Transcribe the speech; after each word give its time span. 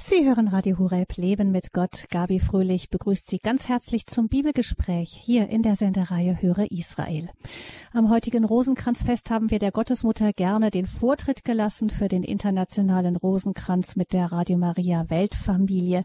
Sie 0.00 0.24
hören 0.24 0.46
Radio 0.46 0.78
Hureb 0.78 1.16
Leben 1.16 1.50
mit 1.50 1.72
Gott. 1.72 2.06
Gabi 2.10 2.38
Fröhlich 2.38 2.88
begrüßt 2.88 3.28
Sie 3.28 3.38
ganz 3.38 3.68
herzlich 3.68 4.06
zum 4.06 4.28
Bibelgespräch 4.28 5.10
hier 5.10 5.48
in 5.48 5.64
der 5.64 5.74
Sendereihe 5.74 6.40
Höre 6.40 6.70
Israel. 6.70 7.28
Am 7.92 8.08
heutigen 8.08 8.44
Rosenkranzfest 8.44 9.28
haben 9.32 9.50
wir 9.50 9.58
der 9.58 9.72
Gottesmutter 9.72 10.32
gerne 10.32 10.70
den 10.70 10.86
Vortritt 10.86 11.44
gelassen 11.44 11.90
für 11.90 12.06
den 12.06 12.22
internationalen 12.22 13.16
Rosenkranz 13.16 13.96
mit 13.96 14.12
der 14.12 14.30
Radio 14.30 14.56
Maria 14.56 15.10
Weltfamilie. 15.10 16.04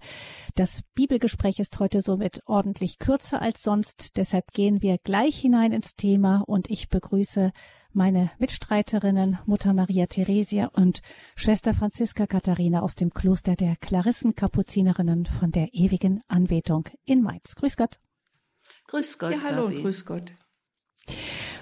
Das 0.56 0.82
Bibelgespräch 0.96 1.60
ist 1.60 1.80
heute 1.80 2.02
somit 2.02 2.42
ordentlich 2.48 2.98
kürzer 2.98 3.44
als 3.44 3.62
sonst. 3.62 4.18
Deshalb 4.18 4.54
gehen 4.54 4.82
wir 4.82 4.98
gleich 4.98 5.38
hinein 5.38 5.72
ins 5.72 5.94
Thema 5.94 6.44
und 6.48 6.72
ich 6.72 6.90
begrüße 6.90 7.52
meine 7.94 8.32
Mitstreiterinnen 8.40 9.40
Mutter 9.46 9.74
Maria 9.74 10.08
Theresia 10.08 10.68
und 10.68 11.02
Schwester 11.36 11.74
Franziska 11.74 12.28
Katharina 12.28 12.82
aus 12.82 12.96
dem 12.96 13.14
Kloster 13.14 13.56
der 13.56 13.76
Klarissenkapuzinerinnen 13.78 15.26
von 15.26 15.52
der 15.52 15.74
ewigen 15.74 16.22
Anbetung 16.28 16.90
in 17.06 17.22
Mainz. 17.22 17.56
Grüß 17.56 17.78
Gott. 17.78 18.00
Grüß 18.88 19.18
Gott. 19.20 19.34
Ja, 19.34 19.42
hallo 19.44 19.66
und 19.66 19.76
grüß 19.76 20.06
Gott. 20.06 20.32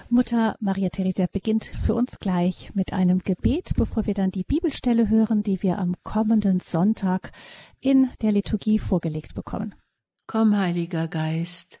Mutter 0.08 0.56
Maria 0.60 0.90
Theresia 0.90 1.26
beginnt 1.32 1.64
für 1.64 1.94
uns 1.94 2.18
gleich 2.18 2.74
mit 2.74 2.92
einem 2.92 3.20
Gebet, 3.20 3.72
bevor 3.76 4.06
wir 4.06 4.14
dann 4.14 4.30
die 4.30 4.44
Bibelstelle 4.44 5.08
hören, 5.08 5.42
die 5.42 5.62
wir 5.62 5.78
am 5.78 5.94
kommenden 6.02 6.60
Sonntag 6.60 7.32
in 7.80 8.10
der 8.20 8.32
Liturgie 8.32 8.78
vorgelegt 8.78 9.34
bekommen. 9.34 9.74
Komm, 10.26 10.56
Heiliger 10.56 11.08
Geist, 11.08 11.80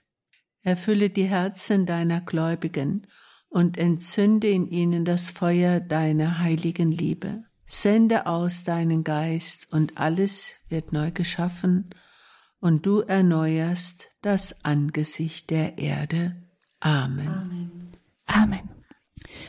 erfülle 0.62 1.10
die 1.10 1.24
Herzen 1.24 1.86
deiner 1.86 2.20
Gläubigen 2.20 3.06
und 3.52 3.76
entzünde 3.76 4.48
in 4.48 4.66
ihnen 4.68 5.04
das 5.04 5.30
Feuer 5.30 5.78
deiner 5.78 6.38
heiligen 6.38 6.90
Liebe. 6.90 7.44
Sende 7.66 8.26
aus 8.26 8.64
deinen 8.64 9.04
Geist 9.04 9.72
und 9.72 9.98
alles 9.98 10.56
wird 10.68 10.92
neu 10.92 11.10
geschaffen 11.10 11.90
und 12.60 12.86
du 12.86 13.00
erneuerst 13.00 14.10
das 14.22 14.64
Angesicht 14.64 15.50
der 15.50 15.78
Erde. 15.78 16.36
Amen. 16.80 17.28
Amen. 17.28 17.92
Amen. 18.26 18.70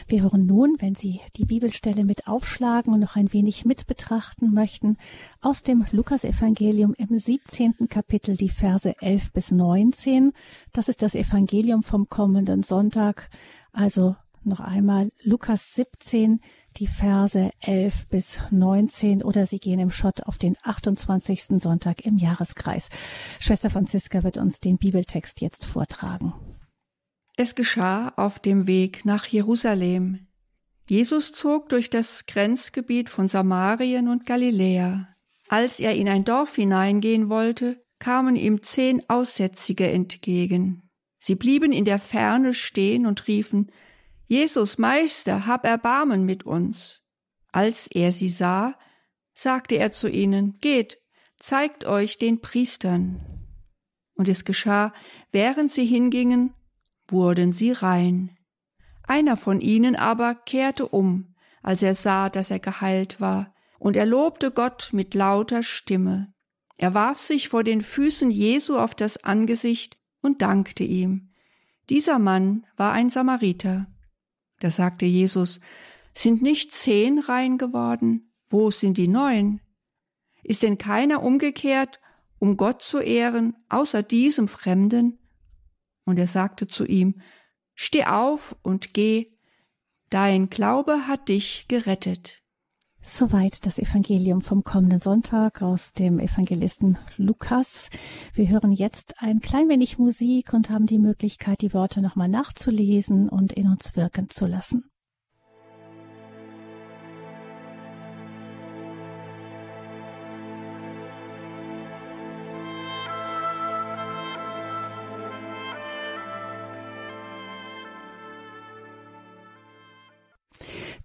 Wir 0.07 0.21
hören 0.21 0.45
nun, 0.45 0.75
wenn 0.79 0.95
Sie 0.95 1.21
die 1.35 1.45
Bibelstelle 1.45 2.03
mit 2.03 2.27
aufschlagen 2.27 2.93
und 2.93 2.99
noch 2.99 3.15
ein 3.15 3.33
wenig 3.33 3.65
mit 3.65 3.87
betrachten 3.87 4.53
möchten, 4.53 4.97
aus 5.41 5.63
dem 5.63 5.85
Lukasevangelium 5.91 6.93
im 6.93 7.17
17. 7.17 7.87
Kapitel 7.89 8.37
die 8.37 8.49
Verse 8.49 8.93
11 9.01 9.33
bis 9.33 9.51
19. 9.51 10.33
Das 10.73 10.89
ist 10.89 11.01
das 11.01 11.15
Evangelium 11.15 11.83
vom 11.83 12.09
kommenden 12.09 12.61
Sonntag. 12.63 13.29
Also 13.73 14.15
noch 14.43 14.59
einmal 14.59 15.11
Lukas 15.21 15.73
17, 15.73 16.39
die 16.77 16.87
Verse 16.87 17.51
11 17.59 18.07
bis 18.07 18.41
19 18.51 19.23
oder 19.23 19.45
Sie 19.45 19.59
gehen 19.59 19.79
im 19.79 19.91
Schott 19.91 20.23
auf 20.23 20.37
den 20.37 20.57
28. 20.63 21.59
Sonntag 21.59 22.05
im 22.05 22.17
Jahreskreis. 22.17 22.89
Schwester 23.39 23.69
Franziska 23.69 24.23
wird 24.23 24.37
uns 24.37 24.59
den 24.59 24.77
Bibeltext 24.77 25.41
jetzt 25.41 25.65
vortragen. 25.65 26.33
Es 27.35 27.55
geschah 27.55 28.09
auf 28.15 28.39
dem 28.39 28.67
Weg 28.67 29.05
nach 29.05 29.25
Jerusalem. 29.25 30.27
Jesus 30.87 31.31
zog 31.31 31.69
durch 31.69 31.89
das 31.89 32.25
Grenzgebiet 32.25 33.09
von 33.09 33.27
Samarien 33.27 34.07
und 34.07 34.25
Galiläa. 34.25 35.07
Als 35.47 35.79
er 35.79 35.95
in 35.95 36.09
ein 36.09 36.25
Dorf 36.25 36.55
hineingehen 36.55 37.29
wollte, 37.29 37.83
kamen 37.99 38.35
ihm 38.35 38.61
zehn 38.61 39.07
Aussätzige 39.09 39.89
entgegen. 39.89 40.82
Sie 41.25 41.35
blieben 41.35 41.71
in 41.71 41.85
der 41.85 41.99
Ferne 41.99 42.53
stehen 42.53 43.05
und 43.05 43.29
riefen, 43.29 43.71
Jesus, 44.27 44.77
Meister, 44.77 45.47
hab 45.47 45.65
Erbarmen 45.65 46.25
mit 46.25 46.45
uns. 46.45 47.01
Als 47.49 47.87
er 47.87 48.11
sie 48.11 48.27
sah, 48.27 48.77
sagte 49.33 49.75
er 49.75 49.93
zu 49.93 50.09
ihnen, 50.09 50.57
Geht, 50.59 50.97
zeigt 51.39 51.85
euch 51.85 52.17
den 52.17 52.41
Priestern. 52.41 53.21
Und 54.15 54.27
es 54.27 54.43
geschah, 54.43 54.91
während 55.31 55.71
sie 55.71 55.85
hingingen, 55.85 56.55
wurden 57.07 57.53
sie 57.53 57.71
rein. 57.71 58.37
Einer 59.03 59.37
von 59.37 59.61
ihnen 59.61 59.95
aber 59.95 60.35
kehrte 60.35 60.89
um, 60.89 61.35
als 61.61 61.83
er 61.83 61.95
sah, 61.95 62.27
dass 62.27 62.51
er 62.51 62.59
geheilt 62.59 63.21
war, 63.21 63.55
und 63.79 63.95
er 63.95 64.05
lobte 64.05 64.51
Gott 64.51 64.89
mit 64.91 65.13
lauter 65.13 65.63
Stimme. 65.63 66.33
Er 66.75 66.93
warf 66.93 67.19
sich 67.19 67.47
vor 67.47 67.63
den 67.63 67.79
Füßen 67.79 68.29
Jesu 68.29 68.77
auf 68.77 68.93
das 68.93 69.23
Angesicht 69.23 70.02
und 70.23 70.41
dankte 70.41 70.83
ihm. 70.83 71.29
Dieser 71.89 72.17
Mann 72.17 72.65
war 72.75 72.93
ein 72.93 73.09
Samariter. 73.09 73.85
Da 74.59 74.71
sagte 74.71 75.05
Jesus, 75.05 75.59
sind 76.15 76.41
nicht 76.41 76.71
zehn 76.71 77.19
rein 77.19 77.57
geworden? 77.57 78.31
Wo 78.49 78.71
sind 78.71 78.97
die 78.97 79.07
neun? 79.07 79.59
Ist 80.43 80.63
denn 80.63 80.77
keiner 80.77 81.23
umgekehrt, 81.23 81.99
um 82.39 82.57
Gott 82.57 82.81
zu 82.81 82.99
ehren, 82.99 83.55
außer 83.69 84.03
diesem 84.03 84.47
Fremden? 84.47 85.19
Und 86.05 86.17
er 86.17 86.27
sagte 86.27 86.67
zu 86.67 86.85
ihm, 86.85 87.21
Steh 87.75 88.05
auf 88.05 88.55
und 88.61 88.93
geh, 88.93 89.31
dein 90.09 90.49
Glaube 90.49 91.07
hat 91.07 91.29
dich 91.29 91.65
gerettet. 91.67 92.42
Soweit 93.05 93.65
das 93.65 93.79
Evangelium 93.79 94.39
vom 94.39 94.63
kommenden 94.63 94.99
Sonntag 94.99 95.61
aus 95.61 95.91
dem 95.91 96.19
Evangelisten 96.19 96.97
Lukas. 97.17 97.89
Wir 98.33 98.47
hören 98.47 98.71
jetzt 98.71 99.15
ein 99.17 99.41
klein 99.41 99.67
wenig 99.67 99.99
Musik 99.99 100.53
und 100.53 100.69
haben 100.69 100.85
die 100.85 100.99
Möglichkeit, 100.99 101.59
die 101.61 101.73
Worte 101.73 102.01
nochmal 102.01 102.29
nachzulesen 102.29 103.27
und 103.27 103.51
in 103.51 103.67
uns 103.67 103.97
wirken 103.97 104.29
zu 104.29 104.47
lassen. 104.47 104.85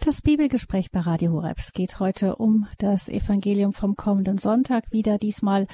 Das 0.08 0.22
Bibelgespräch 0.22 0.90
bei 0.90 1.00
Radio 1.00 1.32
Horeb. 1.32 1.58
Es 1.58 1.74
geht 1.74 2.00
heute 2.00 2.36
um 2.36 2.66
das 2.78 3.10
Evangelium 3.10 3.74
vom 3.74 3.94
kommenden 3.94 4.38
Sonntag. 4.38 4.90
Wieder 4.90 5.18
diesmal 5.18 5.66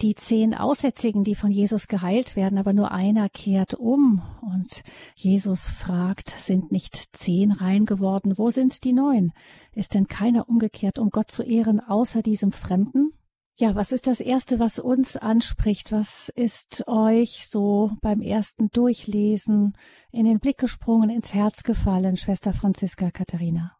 die 0.00 0.14
zehn 0.14 0.54
Aussätzigen, 0.54 1.24
die 1.24 1.34
von 1.34 1.50
Jesus 1.50 1.88
geheilt 1.88 2.36
werden, 2.36 2.58
aber 2.58 2.74
nur 2.74 2.92
einer 2.92 3.28
kehrt 3.28 3.74
um. 3.74 4.22
Und 4.40 4.84
Jesus 5.16 5.66
fragt, 5.66 6.30
sind 6.30 6.70
nicht 6.70 7.16
zehn 7.16 7.50
rein 7.50 7.84
geworden? 7.84 8.38
Wo 8.38 8.50
sind 8.50 8.84
die 8.84 8.92
neun? 8.92 9.32
Ist 9.74 9.96
denn 9.96 10.06
keiner 10.06 10.48
umgekehrt, 10.48 11.00
um 11.00 11.10
Gott 11.10 11.32
zu 11.32 11.42
ehren, 11.42 11.80
außer 11.80 12.22
diesem 12.22 12.52
Fremden? 12.52 13.12
Ja, 13.56 13.74
was 13.74 13.92
ist 13.92 14.06
das 14.06 14.20
Erste, 14.20 14.58
was 14.58 14.78
uns 14.78 15.16
anspricht? 15.16 15.92
Was 15.92 16.30
ist 16.34 16.88
euch 16.88 17.46
so 17.46 17.92
beim 18.00 18.22
ersten 18.22 18.70
Durchlesen 18.70 19.76
in 20.10 20.24
den 20.24 20.40
Blick 20.40 20.58
gesprungen, 20.58 21.10
ins 21.10 21.34
Herz 21.34 21.62
gefallen, 21.62 22.16
Schwester 22.16 22.54
Franziska 22.54 23.10
Katharina? 23.10 23.76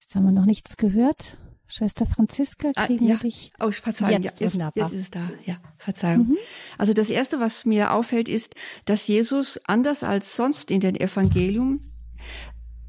Jetzt 0.00 0.14
haben 0.16 0.24
wir 0.24 0.32
noch 0.32 0.44
nichts 0.44 0.76
gehört. 0.76 1.38
Schwester 1.66 2.04
Franziska, 2.04 2.72
ah, 2.74 2.86
kriegen 2.86 3.06
ah, 3.06 3.08
ja. 3.08 3.14
wir 3.14 3.20
dich 3.20 3.52
oh, 3.58 3.70
Verzeihung, 3.70 4.22
jetzt, 4.22 4.40
ja, 4.40 4.46
jetzt, 4.46 4.76
jetzt 4.76 4.92
ist 4.92 5.00
es 5.00 5.10
da. 5.10 5.30
Ja, 5.46 5.56
Verzeihung. 5.78 6.28
Mhm. 6.28 6.36
Also 6.76 6.92
das 6.92 7.10
Erste, 7.10 7.40
was 7.40 7.64
mir 7.64 7.92
auffällt, 7.92 8.28
ist, 8.28 8.54
dass 8.84 9.06
Jesus 9.06 9.58
anders 9.64 10.04
als 10.04 10.36
sonst 10.36 10.70
in 10.70 10.80
den 10.80 10.94
Evangelium 10.94 11.90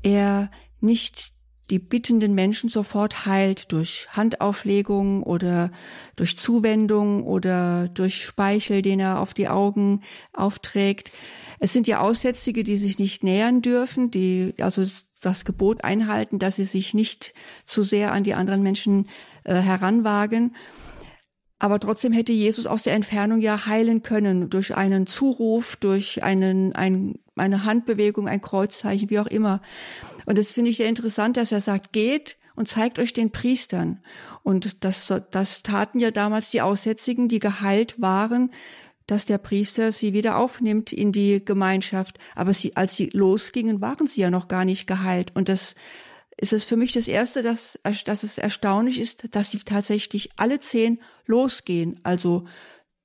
er 0.03 0.51
nicht 0.81 1.34
die 1.69 1.79
bittenden 1.79 2.35
Menschen 2.35 2.69
sofort 2.69 3.25
heilt 3.25 3.71
durch 3.71 4.07
Handauflegung 4.11 5.23
oder 5.23 5.71
durch 6.15 6.37
Zuwendung 6.37 7.23
oder 7.23 7.87
durch 7.87 8.23
Speichel, 8.23 8.81
den 8.81 8.99
er 8.99 9.19
auf 9.19 9.33
die 9.33 9.47
Augen 9.47 10.01
aufträgt. 10.33 11.11
Es 11.59 11.73
sind 11.73 11.87
ja 11.87 12.01
Aussätzige, 12.01 12.63
die 12.63 12.77
sich 12.77 12.99
nicht 12.99 13.23
nähern 13.23 13.61
dürfen, 13.61 14.11
die 14.11 14.53
also 14.59 14.85
das 15.21 15.45
Gebot 15.45 15.83
einhalten, 15.83 16.37
dass 16.37 16.57
sie 16.57 16.65
sich 16.65 16.93
nicht 16.93 17.33
zu 17.63 17.81
sehr 17.81 18.11
an 18.11 18.23
die 18.23 18.35
anderen 18.35 18.61
Menschen 18.61 19.09
äh, 19.43 19.55
heranwagen. 19.55 20.55
Aber 21.57 21.79
trotzdem 21.79 22.11
hätte 22.11 22.33
Jesus 22.33 22.67
aus 22.67 22.83
der 22.83 22.93
Entfernung 22.93 23.39
ja 23.39 23.65
heilen 23.65 24.03
können 24.03 24.49
durch 24.49 24.75
einen 24.75 25.07
Zuruf, 25.07 25.77
durch 25.77 26.21
einen, 26.21 26.73
ein, 26.73 27.19
eine 27.35 27.63
Handbewegung, 27.63 28.27
ein 28.27 28.41
Kreuzzeichen, 28.41 29.09
wie 29.09 29.19
auch 29.19 29.27
immer. 29.27 29.61
Und 30.25 30.37
das 30.37 30.51
finde 30.51 30.71
ich 30.71 30.77
sehr 30.77 30.89
interessant, 30.89 31.37
dass 31.37 31.51
er 31.51 31.61
sagt, 31.61 31.93
geht 31.93 32.37
und 32.55 32.67
zeigt 32.67 32.99
euch 32.99 33.13
den 33.13 33.31
Priestern. 33.31 34.01
Und 34.43 34.83
das, 34.83 35.13
das 35.31 35.63
taten 35.63 35.99
ja 35.99 36.11
damals 36.11 36.51
die 36.51 36.61
Aussätzigen, 36.61 37.29
die 37.29 37.39
geheilt 37.39 38.01
waren, 38.01 38.51
dass 39.07 39.25
der 39.25 39.37
Priester 39.37 39.91
sie 39.91 40.13
wieder 40.13 40.37
aufnimmt 40.37 40.91
in 40.91 41.11
die 41.11 41.43
Gemeinschaft. 41.43 42.17
Aber 42.33 42.53
sie, 42.53 42.75
als 42.75 42.95
sie 42.95 43.09
losgingen, 43.13 43.79
waren 43.79 44.07
sie 44.07 44.21
ja 44.21 44.29
noch 44.29 44.47
gar 44.47 44.65
nicht 44.65 44.87
geheilt. 44.87 45.31
Und 45.35 45.47
das 45.47 45.75
ist 46.37 46.53
es 46.53 46.65
für 46.65 46.75
mich 46.75 46.91
das 46.91 47.07
Erste, 47.07 47.41
dass, 47.41 47.79
dass 48.05 48.23
es 48.23 48.37
erstaunlich 48.37 48.99
ist, 48.99 49.27
dass 49.31 49.51
sie 49.51 49.59
tatsächlich 49.59 50.31
alle 50.35 50.59
zehn 50.59 50.99
losgehen. 51.25 51.99
Also 52.03 52.45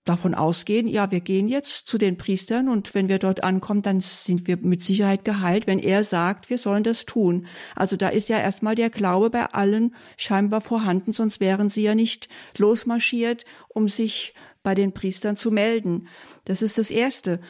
davon 0.04 0.34
ausgehen, 0.34 0.88
ja, 0.88 1.10
wir 1.10 1.20
gehen 1.20 1.46
jetzt 1.46 1.86
zu 1.86 1.98
den 1.98 2.16
Priestern 2.16 2.68
und 2.68 2.94
wenn 2.94 3.08
wir 3.08 3.18
dort 3.18 3.44
ankommen, 3.44 3.82
dann 3.82 4.00
sind 4.00 4.46
wir 4.46 4.56
mit 4.56 4.82
Sicherheit 4.82 5.24
geheilt, 5.24 5.66
wenn 5.66 5.78
er 5.78 6.04
sagt, 6.04 6.48
wir 6.48 6.58
sollen 6.58 6.82
das 6.82 7.04
tun. 7.04 7.46
Also 7.76 7.96
da 7.96 8.08
ist 8.08 8.28
ja 8.28 8.38
erstmal 8.38 8.74
der 8.74 8.90
Glaube 8.90 9.30
bei 9.30 9.46
allen 9.46 9.94
scheinbar 10.16 10.62
vorhanden, 10.62 11.12
sonst 11.12 11.38
wären 11.38 11.68
sie 11.68 11.82
ja 11.82 11.94
nicht 11.94 12.28
losmarschiert, 12.56 13.44
um 13.68 13.88
sich 13.88 14.34
bei 14.62 14.74
den 14.74 14.92
Priestern 14.92 15.36
zu 15.36 15.50
melden. 15.50 16.08
Das 16.44 16.62
ist 16.62 16.78
das 16.78 16.90
Erste. 16.90 17.40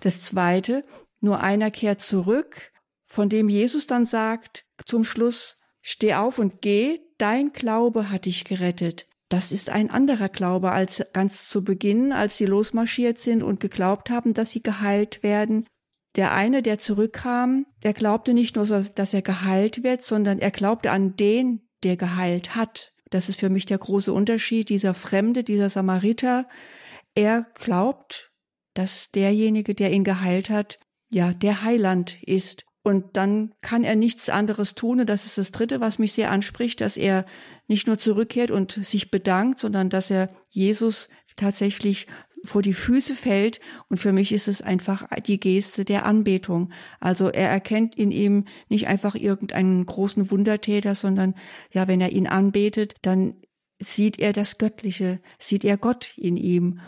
Das 0.00 0.20
Zweite, 0.20 0.84
nur 1.20 1.40
einer 1.40 1.70
kehrt 1.70 2.00
zurück, 2.00 2.72
von 3.10 3.28
dem 3.28 3.48
Jesus 3.48 3.86
dann 3.86 4.06
sagt 4.06 4.64
zum 4.86 5.02
Schluss, 5.02 5.58
steh 5.82 6.14
auf 6.14 6.38
und 6.38 6.62
geh, 6.62 7.00
dein 7.18 7.52
Glaube 7.52 8.08
hat 8.08 8.24
dich 8.24 8.44
gerettet. 8.44 9.08
Das 9.28 9.52
ist 9.52 9.68
ein 9.68 9.90
anderer 9.90 10.28
Glaube 10.28 10.70
als 10.70 11.04
ganz 11.12 11.48
zu 11.48 11.64
Beginn, 11.64 12.12
als 12.12 12.38
sie 12.38 12.46
losmarschiert 12.46 13.18
sind 13.18 13.42
und 13.42 13.60
geglaubt 13.60 14.10
haben, 14.10 14.32
dass 14.32 14.52
sie 14.52 14.62
geheilt 14.62 15.22
werden. 15.22 15.66
Der 16.16 16.32
eine, 16.32 16.62
der 16.62 16.78
zurückkam, 16.78 17.66
der 17.82 17.94
glaubte 17.94 18.32
nicht 18.32 18.56
nur, 18.56 18.66
dass 18.66 19.14
er 19.14 19.22
geheilt 19.22 19.82
wird, 19.82 20.02
sondern 20.02 20.38
er 20.38 20.50
glaubte 20.50 20.92
an 20.92 21.16
den, 21.16 21.68
der 21.82 21.96
geheilt 21.96 22.54
hat. 22.54 22.92
Das 23.10 23.28
ist 23.28 23.40
für 23.40 23.50
mich 23.50 23.66
der 23.66 23.78
große 23.78 24.12
Unterschied. 24.12 24.68
Dieser 24.68 24.94
Fremde, 24.94 25.42
dieser 25.42 25.68
Samariter, 25.68 26.48
er 27.14 27.46
glaubt, 27.54 28.30
dass 28.74 29.10
derjenige, 29.10 29.74
der 29.74 29.90
ihn 29.92 30.04
geheilt 30.04 30.48
hat, 30.48 30.78
ja, 31.08 31.32
der 31.32 31.62
Heiland 31.62 32.22
ist. 32.22 32.66
Und 32.82 33.16
dann 33.16 33.52
kann 33.60 33.84
er 33.84 33.94
nichts 33.94 34.30
anderes 34.30 34.74
tun. 34.74 35.00
Und 35.00 35.08
das 35.08 35.26
ist 35.26 35.36
das 35.36 35.52
Dritte, 35.52 35.80
was 35.80 35.98
mich 35.98 36.12
sehr 36.12 36.30
anspricht, 36.30 36.80
dass 36.80 36.96
er 36.96 37.26
nicht 37.68 37.86
nur 37.86 37.98
zurückkehrt 37.98 38.50
und 38.50 38.72
sich 38.72 39.10
bedankt, 39.10 39.58
sondern 39.58 39.90
dass 39.90 40.10
er 40.10 40.30
Jesus 40.48 41.08
tatsächlich 41.36 42.06
vor 42.44 42.62
die 42.62 42.72
Füße 42.72 43.14
fällt. 43.14 43.60
Und 43.88 43.98
für 43.98 44.12
mich 44.12 44.32
ist 44.32 44.48
es 44.48 44.62
einfach 44.62 45.06
die 45.26 45.38
Geste 45.38 45.84
der 45.84 46.06
Anbetung. 46.06 46.72
Also 47.00 47.28
er 47.28 47.50
erkennt 47.50 47.96
in 47.96 48.10
ihm 48.10 48.46
nicht 48.68 48.86
einfach 48.86 49.14
irgendeinen 49.14 49.84
großen 49.84 50.30
Wundertäter, 50.30 50.94
sondern 50.94 51.34
ja, 51.72 51.86
wenn 51.88 52.00
er 52.00 52.12
ihn 52.12 52.26
anbetet, 52.26 52.94
dann 53.02 53.34
sieht 53.78 54.20
er 54.20 54.32
das 54.32 54.58
Göttliche, 54.58 55.20
sieht 55.38 55.64
er 55.64 55.76
Gott 55.76 56.14
in 56.16 56.36
ihm. 56.36 56.80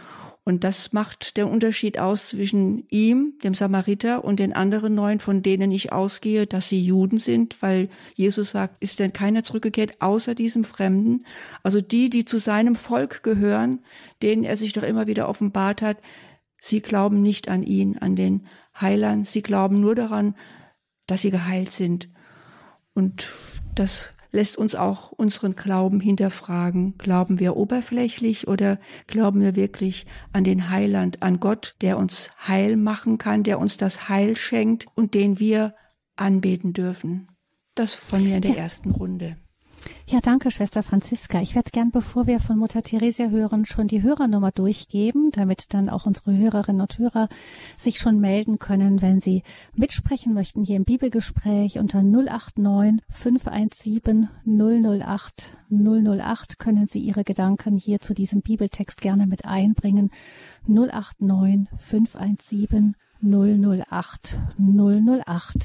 Und 0.45 0.65
das 0.65 0.93
macht 0.93 1.37
den 1.37 1.45
Unterschied 1.45 2.01
aus 2.01 2.31
zwischen 2.31 2.85
ihm, 2.89 3.35
dem 3.45 3.55
Samariter, 3.55 4.25
und 4.25 4.41
den 4.41 4.53
anderen 4.53 4.95
neun, 4.95 5.21
von 5.21 5.41
denen 5.43 5.71
ich 5.71 5.93
ausgehe, 5.93 6.49
dass 6.49 6.69
sie 6.69 6.85
Juden 6.85 7.19
sind, 7.19 7.63
weil 7.63 7.89
Jesus 8.17 8.51
sagt, 8.51 8.83
ist 8.83 8.99
denn 8.99 9.13
keiner 9.13 9.45
zurückgekehrt 9.45 10.01
außer 10.01 10.35
diesem 10.35 10.65
Fremden? 10.65 11.25
Also 11.63 11.81
die, 11.81 12.11
die 12.11 12.25
zu 12.25 12.39
seinem 12.39 12.75
Volk 12.75 13.23
gehören, 13.23 13.85
denen 14.21 14.43
er 14.43 14.57
sich 14.57 14.73
doch 14.73 14.83
immer 14.83 15.07
wieder 15.07 15.29
offenbart 15.29 15.81
hat, 15.81 15.99
sie 16.61 16.81
glauben 16.81 17.23
nicht 17.23 17.49
an 17.49 17.63
ihn, 17.63 17.99
an 17.99 18.17
den 18.17 18.47
Heilern, 18.81 19.25
sie 19.25 19.43
glauben 19.43 19.81
nur 19.81 19.95
daran, 19.95 20.35
dass 21.07 21.23
sie 21.23 21.31
geheilt 21.31 21.71
sind. 21.71 22.09
Und 22.95 23.33
das 23.77 24.13
lässt 24.33 24.57
uns 24.57 24.75
auch 24.75 25.13
unseren 25.13 25.55
Glauben 25.55 26.01
hinterfragen. 26.01 26.97
Glauben 26.99 27.39
wir 27.39 27.57
oberflächlich 27.57 28.49
oder 28.49 28.81
glauben 29.07 29.41
wir 29.41 29.55
wirklich 29.55 30.07
an 30.33 30.43
den 30.43 30.71
Heiland, 30.71 31.23
an 31.23 31.39
Gott, 31.39 31.77
der 31.83 31.99
uns 31.99 32.31
heil 32.49 32.77
machen 32.77 33.19
kann, 33.19 33.45
der 33.45 33.61
uns 33.61 33.77
das 33.77 34.09
Heil 34.09 34.35
schenkt 34.35 34.87
und 34.95 35.15
den 35.15 35.39
wir 35.39 35.75
anbeten 36.17 36.73
dürfen? 36.73 37.29
Das 37.75 37.95
von 37.95 38.25
mir 38.25 38.37
in 38.37 38.43
der 38.43 38.57
ersten 38.57 38.91
Runde. 38.91 39.37
Ja, 40.07 40.21
danke, 40.21 40.51
Schwester 40.51 40.83
Franziska. 40.83 41.41
Ich 41.41 41.55
werde 41.55 41.71
gern, 41.71 41.91
bevor 41.91 42.27
wir 42.27 42.41
von 42.41 42.59
Mutter 42.59 42.83
Theresia 42.83 43.29
hören, 43.29 43.65
schon 43.65 43.89
die 43.89 44.03
Hörernummer 44.03 44.51
durchgeben, 44.51 45.31
damit 45.31 45.73
dann 45.75 45.89
auch 45.89 46.07
unsere 46.07 46.37
Hörerinnen 46.37 46.81
und 46.81 46.99
Hörer 46.99 47.29
sich 47.77 47.99
schon 47.99 48.21
melden 48.21 48.59
können, 48.59 49.01
wenn 49.01 49.21
sie 49.21 49.43
mitsprechen 49.75 50.35
möchten 50.35 50.65
hier 50.65 50.77
im 50.77 50.85
Bibelgespräch 50.85 51.79
unter 51.79 52.03
089 52.03 53.03
517 53.09 54.29
008 54.45 55.57
008 55.73 56.59
können 56.59 56.87
Sie 56.87 56.99
Ihre 56.99 57.25
Gedanken 57.25 57.79
hier 57.79 57.99
zu 57.99 58.13
diesem 58.13 58.43
Bibeltext 58.43 59.01
gerne 59.01 59.27
mit 59.27 59.47
einbringen. 59.47 60.11
089 60.67 61.69
517 61.79 62.95
008 62.95 63.12
008, 63.23 64.39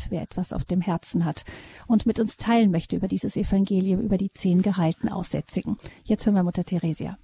wer 0.10 0.22
etwas 0.22 0.54
auf 0.54 0.66
dem 0.66 0.82
Herzen 0.82 1.26
hat 1.26 1.44
und 1.88 2.06
mit 2.06 2.20
uns 2.20 2.38
teilen 2.38 2.72
möchte 2.72 2.96
über 2.96 3.08
dieses 3.08 3.36
Evangelium, 3.36 4.02
über 4.02 4.18
die 4.18 4.32
zehn 4.32 4.62
gehalten 4.62 5.10
Aussätzigen. 5.10 5.78
Jetzt 6.04 6.26
hören 6.26 6.36
wir 6.36 6.44
Mutter 6.44 6.64
Theresia. 6.64 7.18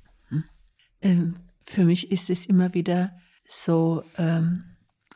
Ähm, 1.01 1.35
für 1.65 1.85
mich 1.85 2.11
ist 2.11 2.29
es 2.29 2.45
immer 2.45 2.73
wieder 2.73 3.11
so 3.47 4.03
ähm, 4.17 4.63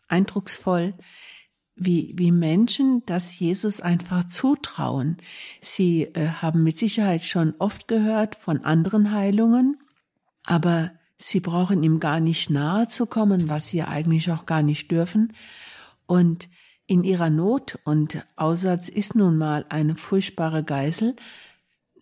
eindrucksvoll, 0.08 0.94
wie, 1.76 2.14
wie 2.18 2.32
Menschen 2.32 3.04
das 3.06 3.38
Jesus 3.40 3.82
einfach 3.82 4.28
zutrauen. 4.28 5.18
Sie 5.62 6.04
äh, 6.04 6.30
haben 6.30 6.64
mit 6.64 6.78
Sicherheit 6.78 7.24
schon 7.24 7.54
oft 7.60 7.88
gehört 7.88 8.36
von 8.36 8.64
anderen 8.64 9.12
Heilungen, 9.12 9.78
aber 10.44 10.92
Sie 11.18 11.40
brauchen 11.40 11.84
ihm 11.84 12.00
gar 12.00 12.20
nicht 12.20 12.50
nahe 12.50 12.88
zu 12.88 13.06
kommen, 13.06 13.50
was 13.50 13.68
sie 13.68 13.82
eigentlich 13.84 14.32
auch 14.32 14.46
gar 14.46 14.62
nicht 14.62 14.92
dürfen. 14.92 15.34
Und 16.06 16.50
in 16.86 17.04
ihrer 17.04 17.30
Not, 17.30 17.80
und 17.84 18.24
Aussatz 18.36 18.88
ist 18.88 19.16
nun 19.16 19.38
mal 19.38 19.66
eine 19.70 19.96
furchtbare 19.96 20.64
Geisel, 20.64 21.16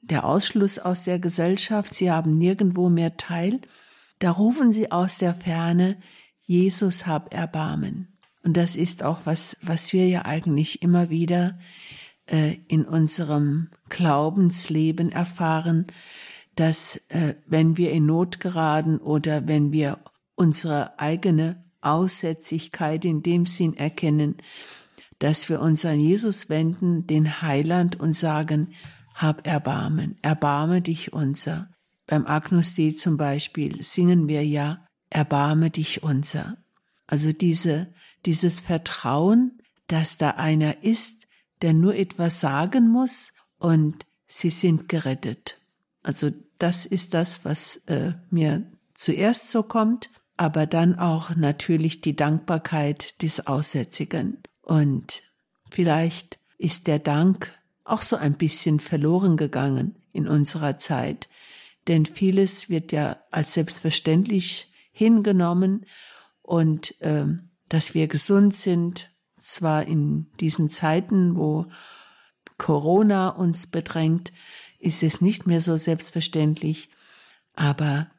der 0.02 0.26
Ausschluss 0.26 0.78
aus 0.78 1.04
der 1.04 1.18
Gesellschaft, 1.18 1.94
sie 1.94 2.12
haben 2.12 2.38
nirgendwo 2.38 2.90
mehr 2.90 3.18
Teil, 3.18 3.62
da 4.20 4.32
rufen 4.32 4.72
sie 4.72 4.92
aus 4.92 5.18
der 5.18 5.34
Ferne, 5.34 5.98
Jesus 6.46 7.08
hab 7.08 7.34
Erbarmen. 7.34 8.20
Und 8.44 8.56
das 8.56 8.76
ist 8.76 9.02
auch 9.02 9.22
was, 9.26 9.58
was 9.62 9.92
wir 9.92 10.08
ja 10.08 10.26
eigentlich 10.26 10.84
immer 10.84 11.10
wieder 11.10 11.58
äh, 12.28 12.58
in 12.68 12.86
unserem 12.86 13.70
Glaubensleben 13.90 15.12
erfahren, 15.12 15.88
dass 16.56 16.98
äh, 17.10 17.36
wenn 17.46 17.78
wir 17.78 17.92
in 17.92 18.06
Not 18.06 18.40
geraten 18.40 18.98
oder 18.98 19.48
wenn 19.48 19.72
wir 19.72 20.00
unsere 20.36 21.00
eigene 21.00 21.64
Aussätzlichkeit 21.82 23.06
in 23.06 23.22
dem 23.22 23.46
Sinn 23.46 23.76
erkennen, 23.76 24.38
dass 25.20 25.50
wir 25.50 25.62
uns 25.62 25.86
an 25.86 26.00
Jesus 26.00 26.50
wenden, 26.50 27.08
den 27.08 27.42
Heiland, 27.42 28.00
und 28.00 28.14
sagen, 28.14 28.74
hab 29.14 29.48
Erbarmen, 29.48 30.18
erbarme 30.22 30.82
dich 30.82 31.14
unser. 31.14 31.70
Beim 32.06 32.26
Agnus 32.26 32.76
Dei 32.76 32.92
zum 32.92 33.18
Beispiel 33.18 33.82
singen 33.84 34.28
wir 34.28 34.46
ja, 34.46 34.86
erbarme 35.10 35.70
dich 35.70 36.04
unser. 36.04 36.58
Also 37.08 37.32
diese, 37.32 37.94
dieses 38.26 38.60
Vertrauen, 38.60 39.62
dass 39.88 40.18
da 40.18 40.32
einer 40.32 40.84
ist, 40.84 41.28
der 41.62 41.74
nur 41.74 41.96
etwas 41.96 42.40
sagen 42.40 42.90
muss 42.90 43.34
und 43.58 44.06
sie 44.28 44.50
sind 44.50 44.90
gerettet. 44.90 45.62
Also 46.04 46.32
das 46.60 46.86
ist 46.86 47.14
das, 47.14 47.46
was 47.46 47.78
äh, 47.88 48.14
mir 48.30 48.64
zuerst 48.94 49.50
so 49.50 49.64
kommt, 49.64 50.10
aber 50.38 50.66
dann 50.66 50.98
auch 50.98 51.36
natürlich 51.36 52.02
die 52.02 52.16
Dankbarkeit 52.16 53.22
des 53.22 53.48
Aussätzigen. 53.48 54.42
Und 54.62 55.24
vielleicht 55.70 56.40
ist 56.58 56.88
der 56.88 57.00
Dank 57.00 57.54
auch 57.84 58.02
so 58.02 58.16
ein 58.16 58.34
bisschen 58.34 58.80
verloren 58.80 59.38
gegangen 59.38 59.96
in 60.12 60.28
unserer 60.28 60.78
Zeit, 60.78 61.30
denn 61.88 62.06
vieles 62.06 62.70
wird 62.70 62.92
ja 62.92 63.18
als 63.32 63.54
selbstverständlich 63.54 64.72
hingenommen 64.92 65.86
und 66.42 67.00
äh, 67.02 67.26
dass 67.70 67.94
wir 67.94 68.08
gesund 68.08 68.56
sind, 68.56 69.12
zwar 69.42 69.86
in 69.86 70.32
diesen 70.40 70.70
Zeiten, 70.70 71.36
wo 71.36 71.68
Corona 72.58 73.30
uns 73.30 73.68
bedrängt, 73.68 74.32
ist 74.86 75.02
es 75.04 75.20
nicht 75.20 75.48
mehr 75.48 75.62
so 75.62 75.76
selbstverständlich, 75.78 76.90
aber 77.54 78.12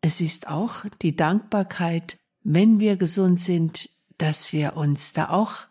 es 0.00 0.20
ist 0.20 0.48
auch 0.48 0.84
die 1.02 1.16
Dankbarkeit, 1.16 2.18
wenn 2.44 2.78
wir 2.78 2.96
gesund 2.96 3.40
sind, 3.40 3.90
dass 4.16 4.52
wir 4.52 4.76
uns 4.76 5.12
da 5.12 5.30
auch 5.30 5.66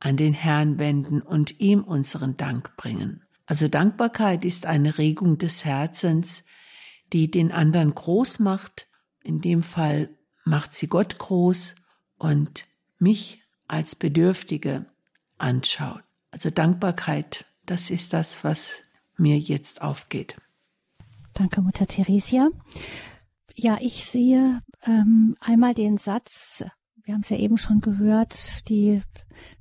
an 0.00 0.16
den 0.16 0.32
Herrn 0.32 0.78
wenden 0.78 1.20
und 1.20 1.60
ihm 1.60 1.84
unseren 1.84 2.36
Dank 2.36 2.76
bringen. 2.76 3.24
Also 3.44 3.68
Dankbarkeit 3.68 4.44
ist 4.44 4.66
eine 4.66 4.98
Regung 4.98 5.38
des 5.38 5.64
Herzens, 5.64 6.44
die 7.12 7.30
den 7.30 7.52
anderen 7.52 7.94
groß 7.94 8.38
macht. 8.38 8.88
In 9.22 9.40
dem 9.40 9.62
Fall 9.62 10.10
macht 10.44 10.72
sie 10.72 10.88
Gott 10.88 11.18
groß 11.18 11.74
und 12.16 12.66
mich 12.98 13.42
als 13.68 13.94
Bedürftige 13.94 14.86
anschaut. 15.38 16.02
Also 16.30 16.50
Dankbarkeit, 16.50 17.44
das 17.66 17.90
ist 17.90 18.12
das, 18.12 18.42
was 18.42 18.85
mir 19.16 19.38
jetzt 19.38 19.82
aufgeht. 19.82 20.36
Danke, 21.34 21.60
Mutter 21.60 21.86
Theresia. 21.86 22.48
Ja, 23.54 23.78
ich 23.80 24.04
sehe 24.04 24.62
ähm, 24.84 25.36
einmal 25.40 25.74
den 25.74 25.96
Satz, 25.96 26.64
wir 27.06 27.14
haben 27.14 27.20
es 27.20 27.30
ja 27.30 27.36
eben 27.36 27.56
schon 27.56 27.80
gehört, 27.80 28.68
die 28.68 29.00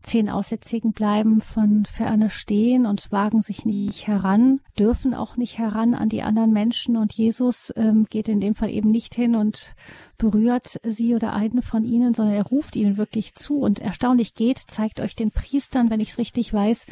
zehn 0.02 0.30
Aussätzigen 0.30 0.94
bleiben 0.94 1.42
von 1.42 1.86
ferne 1.86 2.32
stehen 2.32 2.88
und 2.88 3.12
wagen 3.12 3.44
sich 3.44 3.66
nicht 3.66 4.08
heran, 4.08 4.62
dürfen 4.80 5.14
auch 5.14 5.38
nicht 5.38 5.60
heran 5.60 5.94
an 5.94 6.10
die 6.10 6.24
anderen 6.24 6.52
Menschen. 6.52 6.98
Und 6.98 7.14
Jesus 7.14 7.72
ähm, 7.76 8.08
geht 8.10 8.30
in 8.30 8.40
dem 8.40 8.56
Fall 8.56 8.72
eben 8.72 8.90
nicht 8.90 9.14
hin 9.14 9.36
und 9.36 9.76
berührt 10.18 10.80
sie 10.84 11.14
oder 11.14 11.34
einen 11.34 11.62
von 11.62 11.84
ihnen, 11.84 12.16
sondern 12.16 12.36
er 12.36 12.46
ruft 12.46 12.76
ihnen 12.76 12.98
wirklich 12.98 13.36
zu. 13.36 13.60
Und 13.60 13.80
erstaunlich 13.80 14.34
geht, 14.34 14.58
zeigt 14.58 15.00
euch 15.00 15.16
den 15.16 15.30
Priestern, 15.30 15.92
wenn 15.92 16.00
ich 16.00 16.10
es 16.10 16.18
richtig 16.18 16.52
weiß, 16.52 16.88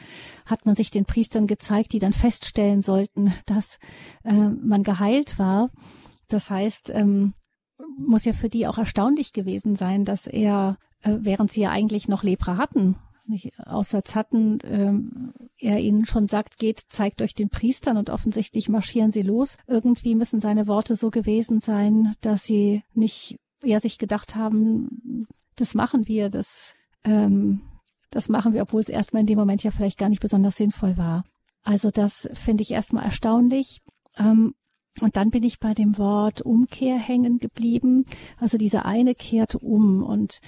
hat 0.46 0.68
man 0.68 0.76
sich 0.76 0.92
den 0.92 1.06
Priestern 1.06 1.48
gezeigt, 1.48 1.94
die 1.94 2.00
dann 2.00 2.14
feststellen 2.14 2.84
sollten, 2.84 3.34
dass 3.48 3.80
äh, 4.24 4.34
man 4.34 4.84
geheilt 4.84 5.40
war. 5.40 5.72
Das 6.28 6.52
heißt, 6.52 6.92
ähm, 6.94 7.34
muss 7.98 8.26
ja 8.26 8.34
für 8.34 8.50
die 8.50 8.68
auch 8.68 8.78
erstaunlich 8.78 9.34
gewesen 9.34 9.76
sein, 9.76 10.06
dass 10.06 10.28
er, 10.28 10.78
äh, 11.02 11.18
während 11.20 11.52
sie 11.52 11.62
ja 11.62 11.72
eigentlich 11.72 12.08
noch 12.08 12.24
Lepra 12.24 12.58
hatten, 12.58 12.96
nicht 13.26 13.58
Aussatz 13.60 14.16
hatten, 14.16 14.60
ähm, 14.64 15.34
er 15.58 15.80
ihnen 15.80 16.06
schon 16.06 16.28
sagt, 16.28 16.58
geht, 16.58 16.80
zeigt 16.80 17.22
euch 17.22 17.34
den 17.34 17.50
Priestern 17.50 17.98
und 17.98 18.10
offensichtlich 18.10 18.70
marschieren 18.70 19.12
sie 19.12 19.22
los. 19.22 19.58
Irgendwie 19.68 20.16
müssen 20.16 20.40
seine 20.40 20.68
Worte 20.68 20.96
so 20.96 21.10
gewesen 21.10 21.60
sein, 21.60 22.16
dass 22.22 22.44
sie 22.44 22.84
nicht, 22.94 23.38
ja, 23.64 23.80
sich 23.80 23.98
gedacht 23.98 24.36
haben, 24.36 25.28
das 25.56 25.74
machen 25.74 26.08
wir, 26.08 26.30
das, 26.30 26.76
ähm, 27.04 27.62
das 28.10 28.30
machen 28.30 28.54
wir, 28.54 28.62
obwohl 28.62 28.82
es 28.82 28.90
erstmal 28.90 29.22
in 29.22 29.28
dem 29.28 29.40
Moment 29.40 29.64
ja 29.64 29.72
vielleicht 29.72 29.98
gar 29.98 30.10
nicht 30.10 30.22
besonders 30.22 30.58
sinnvoll 30.58 30.98
war. 30.98 31.24
Also 31.64 31.92
das 31.92 32.30
finde 32.34 32.64
ich 32.64 32.72
erstmal 32.72 33.06
erstaunlich. 33.06 33.82
Ähm, 34.18 34.54
und 35.02 35.16
dann 35.16 35.32
bin 35.32 35.44
ich 35.44 35.60
bei 35.60 35.74
dem 35.74 35.98
Wort 35.98 36.42
Umkehr 36.42 36.98
hängen 36.98 37.40
geblieben. 37.40 38.06
Also 38.40 38.58
diese 38.58 38.86
eine 38.86 39.16
kehrt 39.16 39.56
um 39.56 40.04
und 40.04 40.40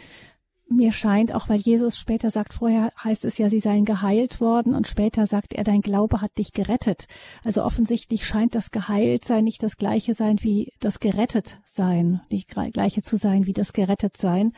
mir 0.68 0.92
scheint, 0.92 1.34
auch 1.34 1.48
weil 1.48 1.60
Jesus 1.60 1.98
später 1.98 2.30
sagt, 2.30 2.54
vorher 2.54 2.92
heißt 3.04 3.26
es 3.26 3.38
ja, 3.38 3.50
sie 3.50 3.60
seien 3.60 3.86
geheilt 3.86 4.42
worden 4.42 4.74
und 4.74 4.88
später 4.88 5.26
sagt 5.28 5.54
er, 5.54 5.64
dein 5.64 5.82
Glaube 5.82 6.22
hat 6.22 6.38
dich 6.38 6.54
gerettet. 6.54 7.06
Also 7.44 7.64
offensichtlich 7.64 8.26
scheint 8.26 8.56
das 8.56 8.72
geheilt 8.72 9.26
sein 9.26 9.44
nicht 9.44 9.62
das 9.62 9.78
gleiche 9.78 10.14
sein 10.14 10.38
wie 10.42 10.74
das 10.80 11.00
gerettet 11.00 11.60
sein, 11.66 12.22
nicht 12.32 12.50
gleiche 12.50 13.02
zu 13.02 13.16
sein 13.16 13.46
wie 13.46 13.54
das 13.54 13.74
gerettet 13.74 14.18
sein. 14.18 14.54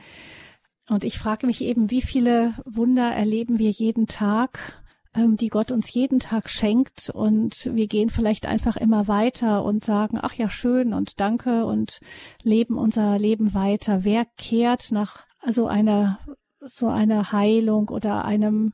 Und 0.90 1.04
ich 1.04 1.18
frage 1.18 1.46
mich 1.46 1.62
eben, 1.62 1.92
wie 1.92 2.02
viele 2.02 2.54
Wunder 2.66 3.12
erleben 3.12 3.60
wir 3.60 3.70
jeden 3.70 4.08
Tag 4.08 4.82
die 5.16 5.50
Gott 5.50 5.72
uns 5.72 5.94
jeden 5.94 6.20
Tag 6.20 6.50
schenkt. 6.50 7.10
Und 7.10 7.70
wir 7.74 7.88
gehen 7.88 8.10
vielleicht 8.10 8.46
einfach 8.46 8.78
immer 8.78 9.08
weiter 9.08 9.64
und 9.64 9.84
sagen, 9.84 10.20
ach 10.22 10.34
ja, 10.34 10.50
schön 10.50 10.94
und 10.94 11.20
danke 11.20 11.66
und 11.66 12.00
leben 12.44 12.78
unser 12.78 13.18
Leben 13.18 13.54
weiter. 13.54 14.04
Wer 14.04 14.26
kehrt 14.38 14.92
nach 14.92 15.26
so 15.48 15.68
einer, 15.68 16.20
so 16.62 16.88
einer 16.88 17.32
Heilung 17.32 17.90
oder 17.90 18.26
einem 18.26 18.74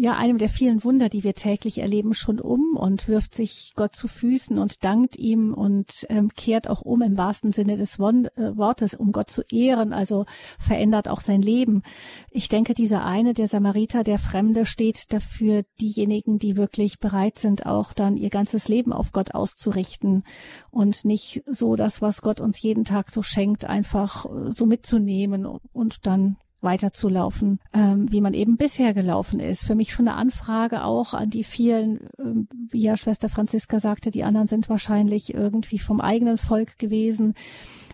ja 0.00 0.16
einem 0.16 0.38
der 0.38 0.48
vielen 0.48 0.82
Wunder, 0.82 1.10
die 1.10 1.24
wir 1.24 1.34
täglich 1.34 1.78
erleben, 1.78 2.14
schon 2.14 2.40
um 2.40 2.74
und 2.74 3.06
wirft 3.06 3.34
sich 3.34 3.74
Gott 3.76 3.94
zu 3.94 4.08
Füßen 4.08 4.58
und 4.58 4.82
dankt 4.82 5.16
ihm 5.16 5.52
und 5.52 6.06
ähm, 6.08 6.30
kehrt 6.34 6.70
auch 6.70 6.80
um 6.80 7.02
im 7.02 7.18
wahrsten 7.18 7.52
Sinne 7.52 7.76
des 7.76 7.98
Won 7.98 8.24
äh, 8.36 8.56
Wortes, 8.56 8.94
um 8.94 9.12
Gott 9.12 9.28
zu 9.28 9.42
ehren, 9.52 9.92
also 9.92 10.24
verändert 10.58 11.10
auch 11.10 11.20
sein 11.20 11.42
Leben. 11.42 11.82
Ich 12.30 12.48
denke, 12.48 12.72
dieser 12.72 13.04
eine, 13.04 13.34
der 13.34 13.46
Samariter, 13.46 14.02
der 14.02 14.18
Fremde, 14.18 14.64
steht 14.64 15.12
dafür 15.12 15.64
diejenigen, 15.82 16.38
die 16.38 16.56
wirklich 16.56 16.98
bereit 16.98 17.38
sind, 17.38 17.66
auch 17.66 17.92
dann 17.92 18.16
ihr 18.16 18.30
ganzes 18.30 18.68
Leben 18.68 18.94
auf 18.94 19.12
Gott 19.12 19.34
auszurichten 19.34 20.24
und 20.70 21.04
nicht 21.04 21.42
so 21.46 21.76
das, 21.76 22.00
was 22.00 22.22
Gott 22.22 22.40
uns 22.40 22.62
jeden 22.62 22.84
Tag 22.84 23.10
so 23.10 23.22
schenkt, 23.22 23.66
einfach 23.66 24.24
äh, 24.24 24.50
so 24.50 24.64
mitzunehmen 24.64 25.44
und 25.44 26.06
dann 26.06 26.38
weiterzulaufen, 26.60 27.58
ähm, 27.72 28.10
wie 28.10 28.20
man 28.20 28.34
eben 28.34 28.56
bisher 28.56 28.94
gelaufen 28.94 29.40
ist. 29.40 29.64
Für 29.64 29.74
mich 29.74 29.92
schon 29.92 30.08
eine 30.08 30.16
Anfrage 30.16 30.84
auch 30.84 31.14
an 31.14 31.30
die 31.30 31.44
vielen, 31.44 32.08
ähm, 32.18 32.48
wie 32.70 32.82
ja 32.82 32.96
Schwester 32.96 33.28
Franziska 33.28 33.78
sagte, 33.78 34.10
die 34.10 34.24
anderen 34.24 34.46
sind 34.46 34.68
wahrscheinlich 34.68 35.34
irgendwie 35.34 35.78
vom 35.78 36.00
eigenen 36.00 36.36
Volk 36.36 36.78
gewesen. 36.78 37.34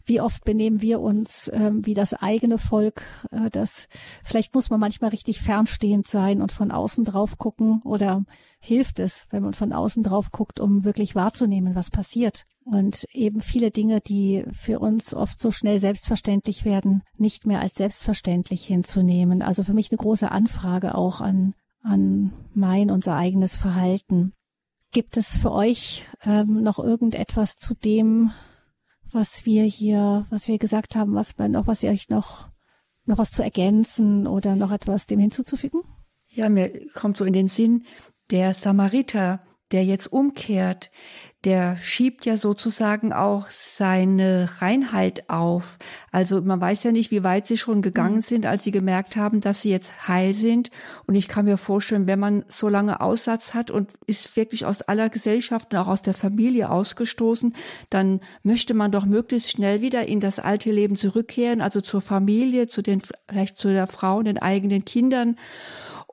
Wie 0.07 0.21
oft 0.21 0.45
benehmen 0.45 0.81
wir 0.81 1.01
uns 1.01 1.51
ähm, 1.53 1.85
wie 1.85 1.95
das 1.95 2.15
eigene 2.15 2.59
Volk? 2.59 3.03
Äh, 3.33 3.51
das 3.51 3.89
vielleicht 4.23 4.55
muss 4.55 4.71
man 4.71 4.79
manchmal 4.79 5.11
richtig 5.11 5.41
fernstehend 5.41 6.07
sein 6.07 6.41
und 6.41 6.53
von 6.53 6.71
außen 6.71 7.05
drauf 7.05 7.39
gucken 7.39 7.83
oder 7.83 8.25
hilft 8.61 9.01
es, 9.01 9.27
wenn 9.31 9.43
man 9.43 9.53
von 9.53 9.73
außen 9.73 10.05
drauf 10.05 10.31
guckt, 10.31 10.61
um 10.61 10.85
wirklich 10.85 11.17
wahrzunehmen, 11.17 11.75
was 11.75 11.91
passiert. 11.91 12.45
Und 12.65 13.05
eben 13.13 13.41
viele 13.41 13.73
Dinge, 13.73 14.01
die 14.01 14.45
für 14.53 14.79
uns 14.79 15.13
oft 15.13 15.41
so 15.41 15.51
schnell 15.51 15.79
selbstverständlich 15.81 16.65
werden, 16.65 17.03
nicht 17.17 17.45
mehr 17.45 17.61
als 17.61 17.75
selbstverständlich 17.75 18.65
hinzunehmen. 18.65 19.43
Also 19.43 19.65
für 19.65 19.75
mich 19.75 19.91
eine 19.91 19.99
große 19.99 20.31
Anfrage 20.31 20.95
auch 20.95 21.21
an, 21.21 21.55
an 21.83 22.33
mein, 22.55 22.93
unser 22.93 23.17
eigenes 23.17 23.57
Verhalten. 23.57 24.35
Gibt 24.93 25.17
es 25.17 25.37
für 25.37 25.53
euch 25.53 26.05
ähm, 26.25 26.63
noch 26.63 26.79
irgendetwas 26.79 27.57
zu 27.57 27.75
dem, 27.75 28.33
was 29.17 29.45
wir 29.47 29.65
hier, 29.65 30.27
was 30.31 30.47
wir 30.47 30.59
gesagt 30.59 30.95
haben, 30.95 31.15
was 31.15 31.37
noch, 31.37 31.67
was 31.67 31.83
ihr 31.83 31.91
euch 31.91 32.09
noch, 32.09 32.51
noch 33.07 33.19
was 33.19 33.33
zu 33.33 33.43
ergänzen 33.43 34.29
oder 34.29 34.55
noch 34.55 34.71
etwas 34.71 35.07
dem 35.07 35.19
hinzuzufügen? 35.19 35.83
Ja, 36.29 36.49
mir 36.49 36.87
kommt 36.93 37.17
so 37.17 37.25
in 37.25 37.33
den 37.33 37.49
Sinn, 37.49 37.85
der 38.31 38.55
Samariter, 38.55 39.41
der 39.73 39.85
jetzt 39.85 40.07
umkehrt, 40.09 40.91
der 41.45 41.77
schiebt 41.77 42.27
ja 42.27 42.37
sozusagen 42.37 43.13
auch 43.13 43.51
seine 43.51 44.49
Reinheit 44.59 45.31
auf. 45.31 45.79
Also 46.11 46.43
man 46.43 46.61
weiß 46.61 46.83
ja 46.83 46.91
nicht, 46.91 47.13
wie 47.13 47.23
weit 47.23 47.47
sie 47.47 47.57
schon 47.57 47.83
gegangen 47.83 48.17
mhm. 48.17 48.23
sind, 48.23 48.47
als 48.47 48.65
sie 48.65 48.73
gemerkt 48.73 49.15
haben, 49.17 49.41
dass 49.41 49.63
sie 49.63 49.71
jetzt 49.71 50.09
heil 50.09 50.35
sind. 50.35 50.71
Und 51.07 51.15
ich 51.15 51.29
kann 51.29 51.45
mir 51.45 51.57
vorstellen, 51.57 52.09
wenn 52.09 52.19
man 52.19 52.45
so 52.49 52.69
lange 52.69 53.01
Aussatz 53.01 53.55
hat 53.55 53.71
und 53.71 53.93
ist 54.07 54.37
wirklich 54.37 54.67
aus 54.67 54.83
aller 54.83 55.09
Gesellschaft 55.09 55.73
und 55.73 55.79
auch 55.79 55.87
aus 55.87 56.03
der 56.03 56.15
Familie 56.15 56.71
ausgestoßen, 56.71 57.55
dann 57.91 58.21
möchte 58.43 58.75
man 58.75 58.91
doch 58.91 59.05
möglichst 59.05 59.51
schnell 59.51 59.81
wieder 59.83 60.07
in 60.09 60.19
das 60.19 60.41
alte 60.41 60.73
Leben 60.73 60.97
zurückkehren, 60.97 61.61
also 61.61 61.81
zur 61.81 62.01
Familie, 62.01 62.67
zu 62.67 62.83
den, 62.83 63.01
vielleicht 63.29 63.57
zu 63.57 63.69
der 63.69 63.87
Frau 63.87 64.19
und 64.19 64.25
den 64.25 64.39
eigenen 64.39 64.85
Kindern. 64.85 65.37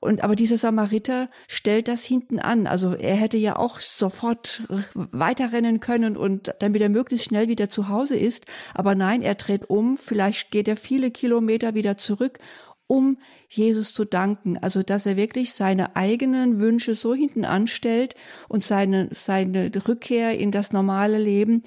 Und 0.03 0.21
aber 0.21 0.35
dieser 0.35 0.57
Samariter 0.57 1.29
stellt 1.47 1.87
das 1.87 2.03
hinten 2.03 2.39
an. 2.39 2.67
Also 2.67 2.93
er 2.93 3.15
hätte 3.15 3.37
ja 3.37 3.55
auch 3.55 3.79
sofort 3.79 4.63
weiterrennen 4.93 5.79
können 5.79 6.17
und 6.17 6.53
damit 6.59 6.81
er 6.81 6.89
möglichst 6.89 7.25
schnell 7.25 7.47
wieder 7.47 7.69
zu 7.69 7.87
Hause 7.87 8.17
ist. 8.17 8.45
Aber 8.73 8.95
nein, 8.95 9.21
er 9.21 9.35
dreht 9.35 9.69
um. 9.69 9.95
Vielleicht 9.95 10.51
geht 10.51 10.67
er 10.67 10.75
viele 10.75 11.09
Kilometer 11.09 11.73
wieder 11.73 11.95
zurück 11.95 12.39
um 12.87 13.17
Jesus 13.49 13.93
zu 13.93 14.05
danken. 14.05 14.57
Also, 14.57 14.83
dass 14.83 15.05
er 15.05 15.17
wirklich 15.17 15.53
seine 15.53 15.95
eigenen 15.95 16.59
Wünsche 16.59 16.95
so 16.95 17.13
hinten 17.13 17.45
anstellt 17.45 18.15
und 18.49 18.63
seine, 18.63 19.09
seine 19.11 19.71
Rückkehr 19.87 20.37
in 20.37 20.51
das 20.51 20.73
normale 20.73 21.17
Leben, 21.17 21.63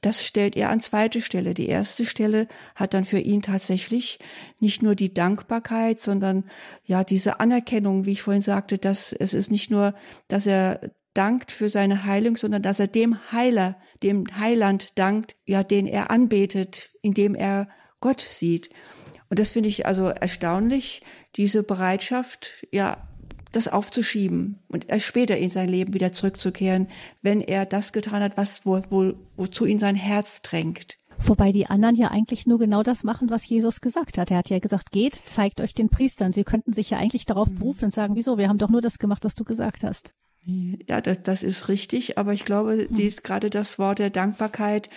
das 0.00 0.24
stellt 0.24 0.56
er 0.56 0.70
an 0.70 0.80
zweite 0.80 1.20
Stelle. 1.20 1.54
Die 1.54 1.68
erste 1.68 2.04
Stelle 2.04 2.48
hat 2.74 2.94
dann 2.94 3.04
für 3.04 3.18
ihn 3.18 3.42
tatsächlich 3.42 4.18
nicht 4.58 4.82
nur 4.82 4.94
die 4.94 5.14
Dankbarkeit, 5.14 6.00
sondern 6.00 6.44
ja, 6.84 7.04
diese 7.04 7.40
Anerkennung, 7.40 8.04
wie 8.04 8.12
ich 8.12 8.22
vorhin 8.22 8.42
sagte, 8.42 8.78
dass 8.78 9.12
es 9.12 9.34
ist 9.34 9.50
nicht 9.50 9.70
nur, 9.70 9.94
dass 10.28 10.46
er 10.46 10.80
dankt 11.14 11.50
für 11.50 11.68
seine 11.68 12.04
Heilung, 12.04 12.36
sondern 12.36 12.62
dass 12.62 12.78
er 12.78 12.88
dem 12.88 13.32
Heiler, 13.32 13.76
dem 14.02 14.24
Heiland 14.38 14.98
dankt, 14.98 15.36
ja, 15.46 15.62
den 15.62 15.86
er 15.86 16.10
anbetet, 16.10 16.90
indem 17.00 17.34
er 17.34 17.68
Gott 18.00 18.20
sieht. 18.20 18.68
Und 19.28 19.38
das 19.38 19.52
finde 19.52 19.68
ich 19.68 19.86
also 19.86 20.06
erstaunlich, 20.06 21.02
diese 21.36 21.62
Bereitschaft, 21.62 22.66
ja, 22.72 23.08
das 23.52 23.68
aufzuschieben 23.68 24.58
und 24.68 24.88
erst 24.90 25.06
später 25.06 25.36
in 25.36 25.50
sein 25.50 25.68
Leben 25.68 25.94
wieder 25.94 26.12
zurückzukehren, 26.12 26.88
wenn 27.22 27.40
er 27.40 27.64
das 27.64 27.92
getan 27.92 28.22
hat, 28.22 28.36
was 28.36 28.66
wo, 28.66 28.82
wo, 28.90 29.14
wozu 29.36 29.64
ihn 29.64 29.78
sein 29.78 29.96
Herz 29.96 30.42
drängt. 30.42 30.98
Wobei 31.18 31.50
die 31.50 31.66
anderen 31.66 31.96
ja 31.96 32.10
eigentlich 32.10 32.46
nur 32.46 32.58
genau 32.58 32.82
das 32.82 33.02
machen, 33.02 33.30
was 33.30 33.48
Jesus 33.48 33.80
gesagt 33.80 34.18
hat. 34.18 34.30
Er 34.30 34.38
hat 34.38 34.50
ja 34.50 34.58
gesagt, 34.58 34.90
geht, 34.90 35.14
zeigt 35.14 35.62
euch 35.62 35.72
den 35.72 35.88
Priestern. 35.88 36.34
Sie 36.34 36.44
könnten 36.44 36.74
sich 36.74 36.90
ja 36.90 36.98
eigentlich 36.98 37.24
darauf 37.24 37.50
mhm. 37.50 37.54
berufen 37.54 37.86
und 37.86 37.90
sagen, 37.92 38.16
wieso, 38.16 38.36
wir 38.36 38.48
haben 38.48 38.58
doch 38.58 38.68
nur 38.68 38.82
das 38.82 38.98
gemacht, 38.98 39.24
was 39.24 39.34
du 39.34 39.44
gesagt 39.44 39.82
hast. 39.82 40.12
Ja, 40.46 41.00
das, 41.00 41.22
das 41.22 41.42
ist 41.42 41.68
richtig, 41.68 42.18
aber 42.18 42.32
ich 42.32 42.44
glaube, 42.44 42.86
die, 42.88 43.10
hm. 43.10 43.16
gerade 43.24 43.50
das 43.50 43.80
Wort 43.80 43.98
der 43.98 44.10
Dankbarkeit 44.10 44.88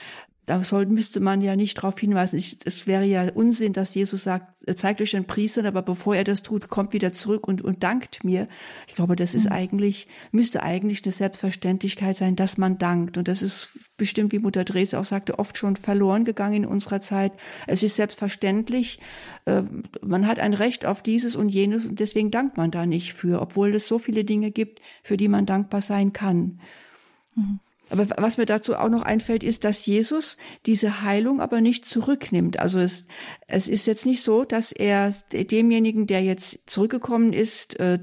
da 0.49 0.63
soll, 0.63 0.87
müsste 0.87 1.19
man 1.19 1.41
ja 1.41 1.55
nicht 1.55 1.77
darauf 1.77 1.99
hinweisen. 1.99 2.43
Es 2.65 2.87
wäre 2.87 3.05
ja 3.05 3.31
Unsinn, 3.35 3.71
dass 3.71 3.93
Jesus 3.93 4.23
sagt, 4.23 4.51
zeigt 4.79 4.99
euch 4.99 5.11
den 5.11 5.25
Priestern, 5.25 5.67
aber 5.67 5.83
bevor 5.83 6.15
er 6.15 6.23
das 6.23 6.41
tut, 6.41 6.69
kommt 6.69 6.93
wieder 6.93 7.13
zurück 7.13 7.47
und, 7.47 7.61
und 7.61 7.83
dankt 7.83 8.23
mir. 8.23 8.47
Ich 8.87 8.95
glaube, 8.95 9.15
das 9.15 9.35
ist 9.35 9.45
mhm. 9.45 9.51
eigentlich, 9.51 10.07
müsste 10.31 10.63
eigentlich 10.63 11.05
eine 11.05 11.11
Selbstverständlichkeit 11.11 12.17
sein, 12.17 12.35
dass 12.35 12.57
man 12.57 12.79
dankt. 12.79 13.19
Und 13.19 13.27
das 13.27 13.43
ist 13.43 13.91
bestimmt, 13.95 14.31
wie 14.31 14.39
Mutter 14.39 14.63
Dres 14.63 14.95
auch 14.95 15.05
sagte, 15.05 15.37
oft 15.37 15.55
schon 15.55 15.75
verloren 15.75 16.25
gegangen 16.25 16.63
in 16.63 16.65
unserer 16.65 16.99
Zeit. 16.99 17.33
Es 17.67 17.83
ist 17.83 17.95
selbstverständlich, 17.95 18.99
äh, 19.45 19.61
man 20.01 20.25
hat 20.25 20.39
ein 20.39 20.55
Recht 20.55 20.83
auf 20.83 21.03
dieses 21.03 21.35
und 21.35 21.49
jenes 21.49 21.85
und 21.85 21.99
deswegen 21.99 22.31
dankt 22.31 22.57
man 22.57 22.71
da 22.71 22.87
nicht 22.87 23.13
für, 23.13 23.39
obwohl 23.39 23.75
es 23.75 23.87
so 23.87 23.99
viele 23.99 24.23
Dinge 24.23 24.49
gibt, 24.49 24.81
für 25.03 25.15
die 25.15 25.27
man 25.27 25.45
dankbar 25.45 25.81
sein 25.81 26.11
kann. 26.11 26.59
Mhm. 27.35 27.59
Aber 27.89 28.07
was 28.17 28.37
mir 28.37 28.45
dazu 28.45 28.75
auch 28.75 28.89
noch 28.89 29.01
einfällt, 29.01 29.43
ist, 29.43 29.63
dass 29.63 29.85
Jesus 29.85 30.37
diese 30.65 31.01
Heilung 31.01 31.41
aber 31.41 31.61
nicht 31.61 31.85
zurücknimmt. 31.85 32.59
Also 32.59 32.79
es, 32.79 33.05
es 33.47 33.67
ist 33.67 33.87
jetzt 33.87 34.05
nicht 34.05 34.21
so, 34.21 34.45
dass 34.45 34.71
er 34.71 35.13
demjenigen, 35.31 36.07
der 36.07 36.23
jetzt 36.23 36.59
zurückgekommen 36.69 37.33
ist, 37.33 37.79
äh, 37.79 37.99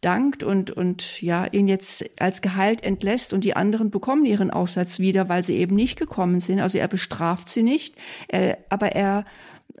dankt 0.00 0.42
und, 0.42 0.70
und 0.70 1.22
ja, 1.22 1.46
ihn 1.46 1.68
jetzt 1.68 2.04
als 2.20 2.42
geheilt 2.42 2.84
entlässt 2.84 3.32
und 3.32 3.44
die 3.44 3.56
anderen 3.56 3.90
bekommen 3.90 4.24
ihren 4.24 4.50
Aussatz 4.50 5.00
wieder, 5.00 5.28
weil 5.28 5.42
sie 5.42 5.56
eben 5.56 5.74
nicht 5.74 5.98
gekommen 5.98 6.40
sind. 6.40 6.60
Also 6.60 6.78
er 6.78 6.88
bestraft 6.88 7.48
sie 7.48 7.62
nicht, 7.62 7.96
er, 8.28 8.58
aber 8.68 8.92
er, 8.92 9.24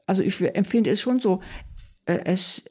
also 0.06 0.22
ich 0.22 0.40
empfinde 0.40 0.90
es 0.90 1.00
schon 1.00 1.20
so, 1.20 1.40
äh, 2.06 2.18
es, 2.24 2.64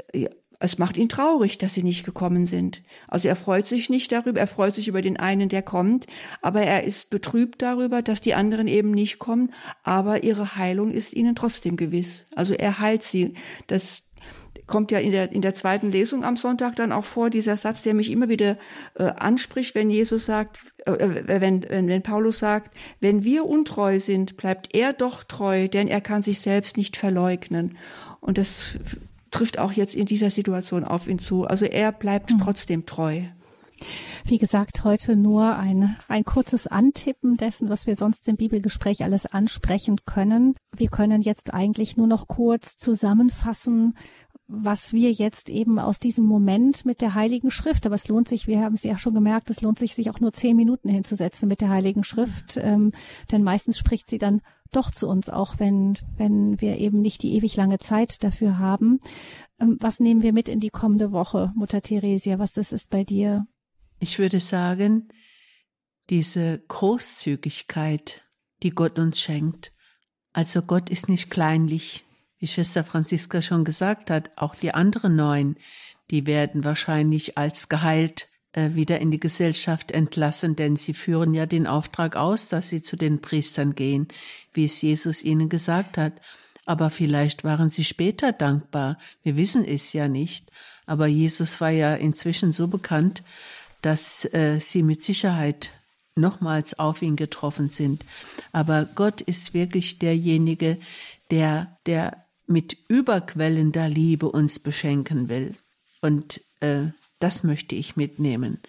es 0.59 0.77
macht 0.77 0.97
ihn 0.97 1.09
traurig, 1.09 1.57
dass 1.57 1.73
sie 1.73 1.83
nicht 1.83 2.03
gekommen 2.03 2.45
sind. 2.45 2.81
Also 3.07 3.27
er 3.27 3.35
freut 3.35 3.67
sich 3.67 3.89
nicht 3.89 4.11
darüber, 4.11 4.39
er 4.39 4.47
freut 4.47 4.73
sich 4.73 4.87
über 4.87 5.01
den 5.01 5.17
einen, 5.17 5.49
der 5.49 5.61
kommt, 5.61 6.07
aber 6.41 6.61
er 6.61 6.83
ist 6.83 7.09
betrübt 7.09 7.61
darüber, 7.61 8.01
dass 8.01 8.21
die 8.21 8.33
anderen 8.33 8.67
eben 8.67 8.91
nicht 8.91 9.19
kommen, 9.19 9.53
aber 9.83 10.23
ihre 10.23 10.55
Heilung 10.55 10.91
ist 10.91 11.13
ihnen 11.13 11.35
trotzdem 11.35 11.77
gewiss. 11.77 12.25
Also 12.35 12.53
er 12.53 12.79
heilt 12.79 13.03
sie. 13.03 13.33
Das 13.67 14.03
kommt 14.67 14.91
ja 14.91 14.99
in 14.99 15.11
der, 15.11 15.31
in 15.31 15.41
der 15.41 15.55
zweiten 15.55 15.91
Lesung 15.91 16.23
am 16.23 16.35
Sonntag 16.35 16.75
dann 16.75 16.91
auch 16.91 17.05
vor, 17.05 17.29
dieser 17.29 17.55
Satz, 17.55 17.83
der 17.83 17.93
mich 17.93 18.11
immer 18.11 18.27
wieder 18.27 18.57
äh, 18.95 19.03
anspricht, 19.03 19.75
wenn 19.75 19.89
Jesus 19.89 20.25
sagt, 20.25 20.59
äh, 20.85 20.91
äh 20.91 21.23
wenn, 21.41 21.63
wenn, 21.69 21.87
wenn 21.87 22.03
Paulus 22.03 22.39
sagt, 22.39 22.75
wenn 22.99 23.23
wir 23.23 23.45
untreu 23.45 23.99
sind, 23.99 24.37
bleibt 24.37 24.75
er 24.75 24.93
doch 24.93 25.23
treu, 25.23 25.67
denn 25.67 25.87
er 25.87 26.01
kann 26.01 26.21
sich 26.21 26.41
selbst 26.41 26.77
nicht 26.77 26.97
verleugnen. 26.97 27.77
Und 28.19 28.37
das 28.37 28.77
trifft 29.31 29.59
auch 29.59 29.71
jetzt 29.71 29.95
in 29.95 30.05
dieser 30.05 30.29
Situation 30.29 30.83
auf 30.83 31.07
ihn 31.07 31.19
zu. 31.19 31.45
Also 31.45 31.65
er 31.65 31.91
bleibt 31.91 32.31
mhm. 32.33 32.39
trotzdem 32.39 32.85
treu. 32.85 33.21
Wie 34.25 34.37
gesagt, 34.37 34.83
heute 34.83 35.15
nur 35.15 35.55
ein, 35.55 35.95
ein 36.07 36.23
kurzes 36.23 36.67
Antippen 36.67 37.37
dessen, 37.37 37.69
was 37.69 37.85
wir 37.87 37.95
sonst 37.95 38.27
im 38.27 38.35
Bibelgespräch 38.35 39.03
alles 39.03 39.25
ansprechen 39.25 39.97
können. 40.05 40.55
Wir 40.75 40.89
können 40.89 41.21
jetzt 41.21 41.53
eigentlich 41.53 41.95
nur 41.95 42.07
noch 42.07 42.27
kurz 42.27 42.75
zusammenfassen, 42.77 43.95
was 44.47 44.93
wir 44.93 45.11
jetzt 45.11 45.49
eben 45.49 45.77
aus 45.77 45.99
diesem 45.99 46.25
Moment 46.25 46.85
mit 46.85 47.01
der 47.01 47.13
Heiligen 47.13 47.51
Schrift, 47.51 47.85
aber 47.85 47.95
es 47.95 48.07
lohnt 48.07 48.29
sich, 48.29 48.47
wir 48.47 48.61
haben 48.61 48.75
es 48.75 48.83
ja 48.83 48.97
schon 48.97 49.13
gemerkt, 49.13 49.49
es 49.49 49.61
lohnt 49.61 49.77
sich, 49.77 49.93
sich 49.93 50.09
auch 50.09 50.21
nur 50.21 50.31
zehn 50.31 50.55
Minuten 50.55 50.87
hinzusetzen 50.87 51.49
mit 51.49 51.59
der 51.59 51.69
Heiligen 51.69 52.03
Schrift, 52.03 52.57
ähm, 52.57 52.93
denn 53.31 53.43
meistens 53.43 53.77
spricht 53.77 54.09
sie 54.09 54.17
dann 54.17 54.41
doch 54.71 54.91
zu 54.91 55.07
uns, 55.07 55.29
auch 55.29 55.59
wenn, 55.59 55.97
wenn 56.15 56.59
wir 56.61 56.77
eben 56.77 57.01
nicht 57.01 57.23
die 57.23 57.35
ewig 57.35 57.55
lange 57.55 57.79
Zeit 57.79 58.23
dafür 58.23 58.57
haben. 58.57 58.99
Ähm, 59.59 59.77
was 59.79 59.99
nehmen 59.99 60.21
wir 60.21 60.33
mit 60.33 60.49
in 60.49 60.59
die 60.59 60.69
kommende 60.69 61.11
Woche, 61.11 61.51
Mutter 61.55 61.81
Theresia? 61.81 62.39
Was 62.39 62.53
das 62.53 62.71
ist 62.71 62.89
bei 62.89 63.03
dir? 63.03 63.47
Ich 63.99 64.19
würde 64.19 64.39
sagen, 64.39 65.09
diese 66.09 66.59
Großzügigkeit, 66.67 68.23
die 68.63 68.69
Gott 68.69 68.97
uns 68.99 69.19
schenkt. 69.19 69.73
Also 70.31 70.61
Gott 70.61 70.89
ist 70.89 71.09
nicht 71.09 71.29
kleinlich, 71.29 72.05
wie 72.39 72.47
Schwester 72.47 72.83
Franziska 72.83 73.41
schon 73.41 73.63
gesagt 73.63 74.09
hat, 74.09 74.31
auch 74.35 74.55
die 74.55 74.73
anderen 74.73 75.15
neun, 75.15 75.55
die 76.11 76.25
werden 76.25 76.63
wahrscheinlich 76.63 77.37
als 77.37 77.69
geheilt 77.69 78.27
äh, 78.53 78.75
wieder 78.75 78.99
in 78.99 79.11
die 79.11 79.19
Gesellschaft 79.19 79.91
entlassen, 79.91 80.55
denn 80.55 80.75
sie 80.75 80.93
führen 80.93 81.33
ja 81.33 81.45
den 81.45 81.67
Auftrag 81.67 82.15
aus, 82.15 82.49
dass 82.49 82.69
sie 82.69 82.81
zu 82.81 82.95
den 82.95 83.21
Priestern 83.21 83.75
gehen, 83.75 84.07
wie 84.53 84.65
es 84.65 84.81
Jesus 84.81 85.23
ihnen 85.23 85.49
gesagt 85.49 85.97
hat. 85.97 86.13
Aber 86.65 86.89
vielleicht 86.89 87.43
waren 87.43 87.69
sie 87.69 87.83
später 87.83 88.33
dankbar. 88.33 88.97
Wir 89.23 89.37
wissen 89.37 89.63
es 89.63 89.93
ja 89.93 90.07
nicht. 90.07 90.51
Aber 90.85 91.07
Jesus 91.07 91.61
war 91.61 91.69
ja 91.69 91.95
inzwischen 91.95 92.51
so 92.51 92.67
bekannt, 92.67 93.23
dass 93.81 94.25
äh, 94.33 94.59
sie 94.59 94.83
mit 94.83 95.03
Sicherheit 95.03 95.71
nochmals 96.15 96.77
auf 96.77 97.01
ihn 97.01 97.15
getroffen 97.15 97.69
sind. 97.69 98.03
Aber 98.51 98.85
Gott 98.95 99.21
ist 99.21 99.53
wirklich 99.53 99.99
derjenige, 99.99 100.77
der, 101.29 101.77
der 101.85 102.26
mit 102.47 102.77
überquellender 102.87 103.87
Liebe 103.89 104.29
uns 104.29 104.59
beschenken 104.59 105.29
will. 105.29 105.55
Und 106.01 106.41
äh, 106.61 106.87
das 107.19 107.43
möchte 107.43 107.75
ich 107.75 107.95
mitnehmen, 107.95 108.59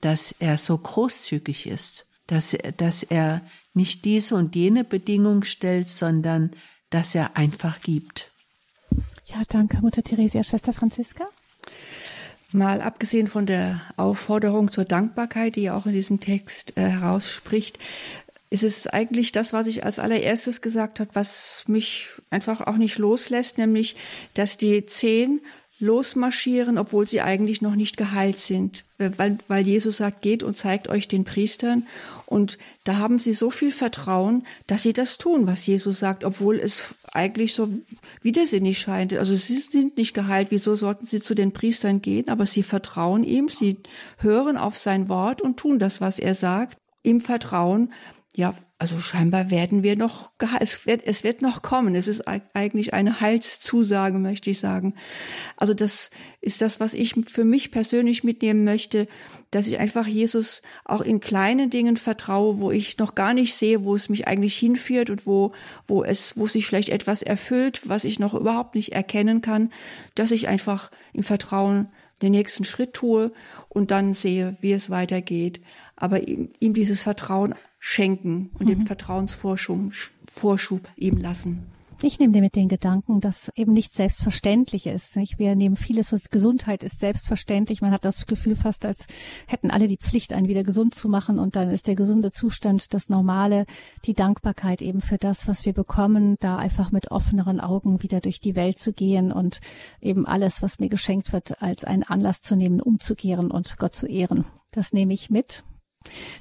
dass 0.00 0.32
er 0.38 0.58
so 0.58 0.76
großzügig 0.76 1.66
ist, 1.66 2.06
dass, 2.26 2.56
dass 2.76 3.02
er 3.02 3.42
nicht 3.74 4.04
diese 4.04 4.34
und 4.36 4.54
jene 4.54 4.84
Bedingung 4.84 5.44
stellt, 5.44 5.88
sondern 5.88 6.50
dass 6.90 7.14
er 7.14 7.36
einfach 7.36 7.80
gibt. 7.80 8.30
Ja, 9.26 9.42
danke, 9.48 9.78
Mutter 9.80 10.02
Theresia, 10.02 10.42
Schwester 10.42 10.72
Franziska. 10.72 11.24
Mal 12.52 12.82
abgesehen 12.82 13.28
von 13.28 13.46
der 13.46 13.80
Aufforderung 13.96 14.70
zur 14.70 14.84
Dankbarkeit, 14.84 15.56
die 15.56 15.62
ja 15.62 15.76
auch 15.76 15.86
in 15.86 15.92
diesem 15.92 16.20
Text 16.20 16.76
äh, 16.76 16.82
herausspricht, 16.82 17.78
ist 18.52 18.62
es 18.62 18.86
eigentlich 18.86 19.32
das, 19.32 19.54
was 19.54 19.66
ich 19.66 19.82
als 19.82 19.98
allererstes 19.98 20.60
gesagt 20.60 21.00
habe, 21.00 21.10
was 21.14 21.64
mich 21.66 22.08
einfach 22.28 22.60
auch 22.60 22.76
nicht 22.76 22.98
loslässt, 22.98 23.56
nämlich, 23.56 23.96
dass 24.34 24.58
die 24.58 24.84
zehn 24.84 25.40
losmarschieren, 25.78 26.76
obwohl 26.78 27.08
sie 27.08 27.22
eigentlich 27.22 27.62
noch 27.62 27.74
nicht 27.74 27.96
geheilt 27.96 28.38
sind, 28.38 28.84
weil, 28.98 29.38
weil 29.48 29.66
Jesus 29.66 29.96
sagt, 29.96 30.20
geht 30.20 30.42
und 30.42 30.56
zeigt 30.56 30.86
euch 30.88 31.08
den 31.08 31.24
Priestern. 31.24 31.88
Und 32.26 32.58
da 32.84 32.98
haben 32.98 33.18
sie 33.18 33.32
so 33.32 33.50
viel 33.50 33.72
Vertrauen, 33.72 34.46
dass 34.66 34.82
sie 34.82 34.92
das 34.92 35.18
tun, 35.18 35.46
was 35.46 35.66
Jesus 35.66 35.98
sagt, 35.98 36.22
obwohl 36.22 36.60
es 36.60 36.94
eigentlich 37.12 37.54
so 37.54 37.68
widersinnig 38.20 38.78
scheint. 38.78 39.14
Also 39.14 39.34
sie 39.34 39.56
sind 39.56 39.96
nicht 39.96 40.14
geheilt, 40.14 40.48
wieso 40.50 40.76
sollten 40.76 41.06
sie 41.06 41.20
zu 41.20 41.34
den 41.34 41.52
Priestern 41.52 42.02
gehen? 42.02 42.28
Aber 42.28 42.46
sie 42.46 42.62
vertrauen 42.62 43.24
ihm, 43.24 43.48
sie 43.48 43.78
hören 44.18 44.58
auf 44.58 44.76
sein 44.76 45.08
Wort 45.08 45.40
und 45.40 45.56
tun 45.56 45.78
das, 45.78 46.02
was 46.02 46.18
er 46.18 46.34
sagt, 46.34 46.76
im 47.02 47.20
Vertrauen, 47.20 47.92
ja, 48.34 48.54
also 48.78 48.98
scheinbar 48.98 49.50
werden 49.50 49.82
wir 49.82 49.94
noch, 49.94 50.32
es 50.60 50.86
wird, 50.86 51.02
es 51.04 51.22
wird 51.22 51.42
noch 51.42 51.60
kommen. 51.60 51.94
Es 51.94 52.08
ist 52.08 52.26
eigentlich 52.26 52.94
eine 52.94 53.20
Heilszusage, 53.20 54.18
möchte 54.18 54.48
ich 54.48 54.58
sagen. 54.58 54.94
Also 55.58 55.74
das 55.74 56.10
ist 56.40 56.62
das, 56.62 56.80
was 56.80 56.94
ich 56.94 57.14
für 57.26 57.44
mich 57.44 57.70
persönlich 57.70 58.24
mitnehmen 58.24 58.64
möchte, 58.64 59.06
dass 59.50 59.66
ich 59.66 59.78
einfach 59.78 60.06
Jesus 60.06 60.62
auch 60.86 61.02
in 61.02 61.20
kleinen 61.20 61.68
Dingen 61.68 61.98
vertraue, 61.98 62.58
wo 62.58 62.70
ich 62.70 62.96
noch 62.96 63.14
gar 63.14 63.34
nicht 63.34 63.54
sehe, 63.54 63.84
wo 63.84 63.94
es 63.94 64.08
mich 64.08 64.26
eigentlich 64.26 64.56
hinführt 64.56 65.10
und 65.10 65.26
wo, 65.26 65.52
wo 65.86 66.02
es, 66.02 66.38
wo 66.38 66.46
sich 66.46 66.66
vielleicht 66.66 66.88
etwas 66.88 67.20
erfüllt, 67.20 67.86
was 67.86 68.04
ich 68.04 68.18
noch 68.18 68.32
überhaupt 68.32 68.74
nicht 68.76 68.92
erkennen 68.92 69.42
kann, 69.42 69.70
dass 70.14 70.30
ich 70.30 70.48
einfach 70.48 70.90
im 71.12 71.22
Vertrauen 71.22 71.88
den 72.22 72.32
nächsten 72.32 72.64
Schritt 72.64 72.94
tue 72.94 73.30
und 73.68 73.90
dann 73.90 74.14
sehe, 74.14 74.56
wie 74.60 74.72
es 74.72 74.88
weitergeht. 74.88 75.60
Aber 75.96 76.26
ihm, 76.26 76.50
ihm 76.60 76.72
dieses 76.72 77.02
Vertrauen 77.02 77.54
schenken 77.84 78.50
und 78.54 78.66
mhm. 78.66 78.78
den 78.78 78.82
Vertrauensvorschub 78.82 79.92
Vorschub 80.24 80.88
ihm 80.96 81.16
lassen. 81.16 81.66
Ich 82.00 82.18
nehme 82.18 82.32
dir 82.32 82.40
mit 82.40 82.56
den 82.56 82.68
Gedanken, 82.68 83.20
dass 83.20 83.50
eben 83.56 83.72
nicht 83.72 83.92
selbstverständlich 83.92 84.86
ist. 84.86 85.16
Nicht? 85.16 85.38
Wir 85.38 85.54
nehmen 85.56 85.76
vieles, 85.76 86.12
was 86.12 86.30
Gesundheit 86.30 86.84
ist 86.84 87.00
selbstverständlich. 87.00 87.80
Man 87.80 87.90
hat 87.90 88.04
das 88.04 88.26
Gefühl 88.26 88.56
fast, 88.56 88.84
als 88.84 89.06
hätten 89.46 89.70
alle 89.70 89.88
die 89.88 89.96
Pflicht, 89.96 90.32
einen 90.32 90.48
wieder 90.48 90.62
gesund 90.62 90.94
zu 90.94 91.08
machen. 91.08 91.38
Und 91.38 91.54
dann 91.56 91.70
ist 91.70 91.88
der 91.88 91.94
gesunde 91.96 92.30
Zustand 92.30 92.94
das 92.94 93.08
Normale, 93.08 93.66
die 94.04 94.14
Dankbarkeit 94.14 94.80
eben 94.80 95.00
für 95.00 95.18
das, 95.18 95.48
was 95.48 95.66
wir 95.66 95.72
bekommen, 95.72 96.36
da 96.40 96.56
einfach 96.56 96.92
mit 96.92 97.10
offeneren 97.10 97.60
Augen 97.60 98.02
wieder 98.02 98.20
durch 98.20 98.40
die 98.40 98.56
Welt 98.56 98.78
zu 98.78 98.92
gehen 98.92 99.32
und 99.32 99.60
eben 100.00 100.24
alles, 100.24 100.62
was 100.62 100.78
mir 100.78 100.88
geschenkt 100.88 101.32
wird, 101.32 101.62
als 101.62 101.84
einen 101.84 102.04
Anlass 102.04 102.40
zu 102.40 102.56
nehmen, 102.56 102.80
umzukehren 102.80 103.50
und 103.50 103.76
Gott 103.78 103.94
zu 103.94 104.06
ehren. 104.06 104.44
Das 104.70 104.92
nehme 104.92 105.12
ich 105.12 105.30
mit 105.30 105.62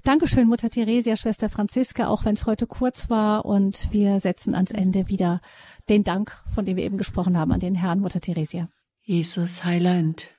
Dankeschön, 0.04 0.47
Mutter 0.47 0.69
Theresia, 0.69 1.15
Schwester 1.15 1.50
Franziska, 1.50 2.08
auch 2.08 2.26
wenn 2.26 2.34
es 2.34 2.45
heute 2.45 2.67
kurz 2.67 3.10
war. 3.10 3.45
Und 3.45 3.91
wir 3.91 4.19
setzen 4.19 4.56
ans 4.56 4.71
Ende 4.71 5.08
wieder 5.08 5.41
den 5.89 6.04
Dank, 6.04 6.41
von 6.54 6.65
dem 6.65 6.78
wir 6.78 6.84
eben 6.84 6.97
gesprochen 6.97 7.38
haben, 7.38 7.52
an 7.52 7.60
den 7.60 7.76
Herrn, 7.76 8.00
Mutter 8.00 8.21
Theresia. 8.21 8.69
Jesus, 9.04 9.63
Heiland, 9.63 10.30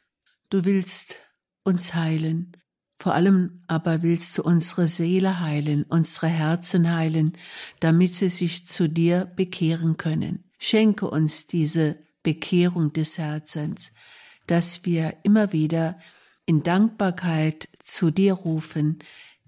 du 0.51 0.65
willst 0.65 1.17
uns 1.65 1.95
heilen. 1.95 2.53
Vor 2.99 3.15
allem 3.15 3.65
aber 3.67 4.03
willst 4.03 4.39
du 4.39 4.43
unsere 4.45 4.87
Seele 4.87 5.41
heilen, 5.41 5.83
unsere 5.83 6.29
Herzen 6.29 6.95
heilen, 6.95 7.33
damit 7.81 8.15
sie 8.15 8.29
sich 8.29 8.65
zu 8.65 8.89
dir 8.89 9.25
bekehren 9.35 9.97
können. 9.97 10.45
Schenke 10.59 11.11
uns 11.11 11.49
diese 11.49 11.97
Bekehrung 12.23 12.93
des 12.93 13.19
Herzens, 13.19 13.93
dass 14.47 14.85
wir 14.85 15.17
immer 15.25 15.53
wieder 15.53 15.99
in 16.47 16.63
Dankbarkeit 16.63 17.69
zu 17.83 18.11
dir 18.11 18.35
rufen, 18.35 18.99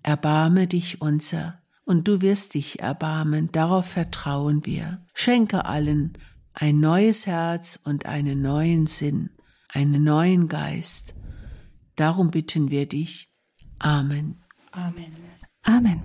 erbarme 0.02 0.66
dich 0.66 1.00
unser, 1.00 1.60
und 1.84 2.08
du 2.08 2.20
wirst 2.20 2.54
dich 2.54 2.80
erbarmen, 2.80 3.50
darauf 3.52 3.86
vertrauen 3.86 4.64
wir. 4.64 5.04
Schenke 5.12 5.64
allen 5.66 6.16
ein 6.54 6.78
neues 6.78 7.26
Herz 7.26 7.78
und 7.84 8.06
einen 8.06 8.40
neuen 8.40 8.86
Sinn, 8.86 9.30
einen 9.68 10.04
neuen 10.04 10.48
Geist. 10.48 11.14
Darum 11.96 12.30
bitten 12.30 12.70
wir 12.70 12.86
dich. 12.86 13.28
Amen. 13.78 14.42
Amen. 14.70 15.12
Amen. 15.62 16.02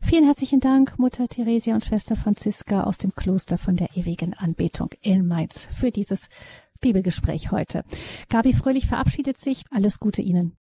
Vielen 0.00 0.24
herzlichen 0.24 0.60
Dank, 0.60 0.98
Mutter 0.98 1.26
Theresia 1.26 1.74
und 1.74 1.84
Schwester 1.84 2.16
Franziska 2.16 2.84
aus 2.84 2.98
dem 2.98 3.14
Kloster 3.14 3.58
von 3.58 3.76
der 3.76 3.96
ewigen 3.96 4.34
Anbetung 4.34 4.90
in 5.00 5.26
Mainz 5.26 5.68
für 5.72 5.90
dieses 5.90 6.28
Bibelgespräch 6.84 7.50
heute. 7.50 7.82
Gabi 8.28 8.52
Fröhlich 8.52 8.86
verabschiedet 8.86 9.38
sich. 9.38 9.62
Alles 9.70 10.00
Gute 10.00 10.20
Ihnen. 10.20 10.54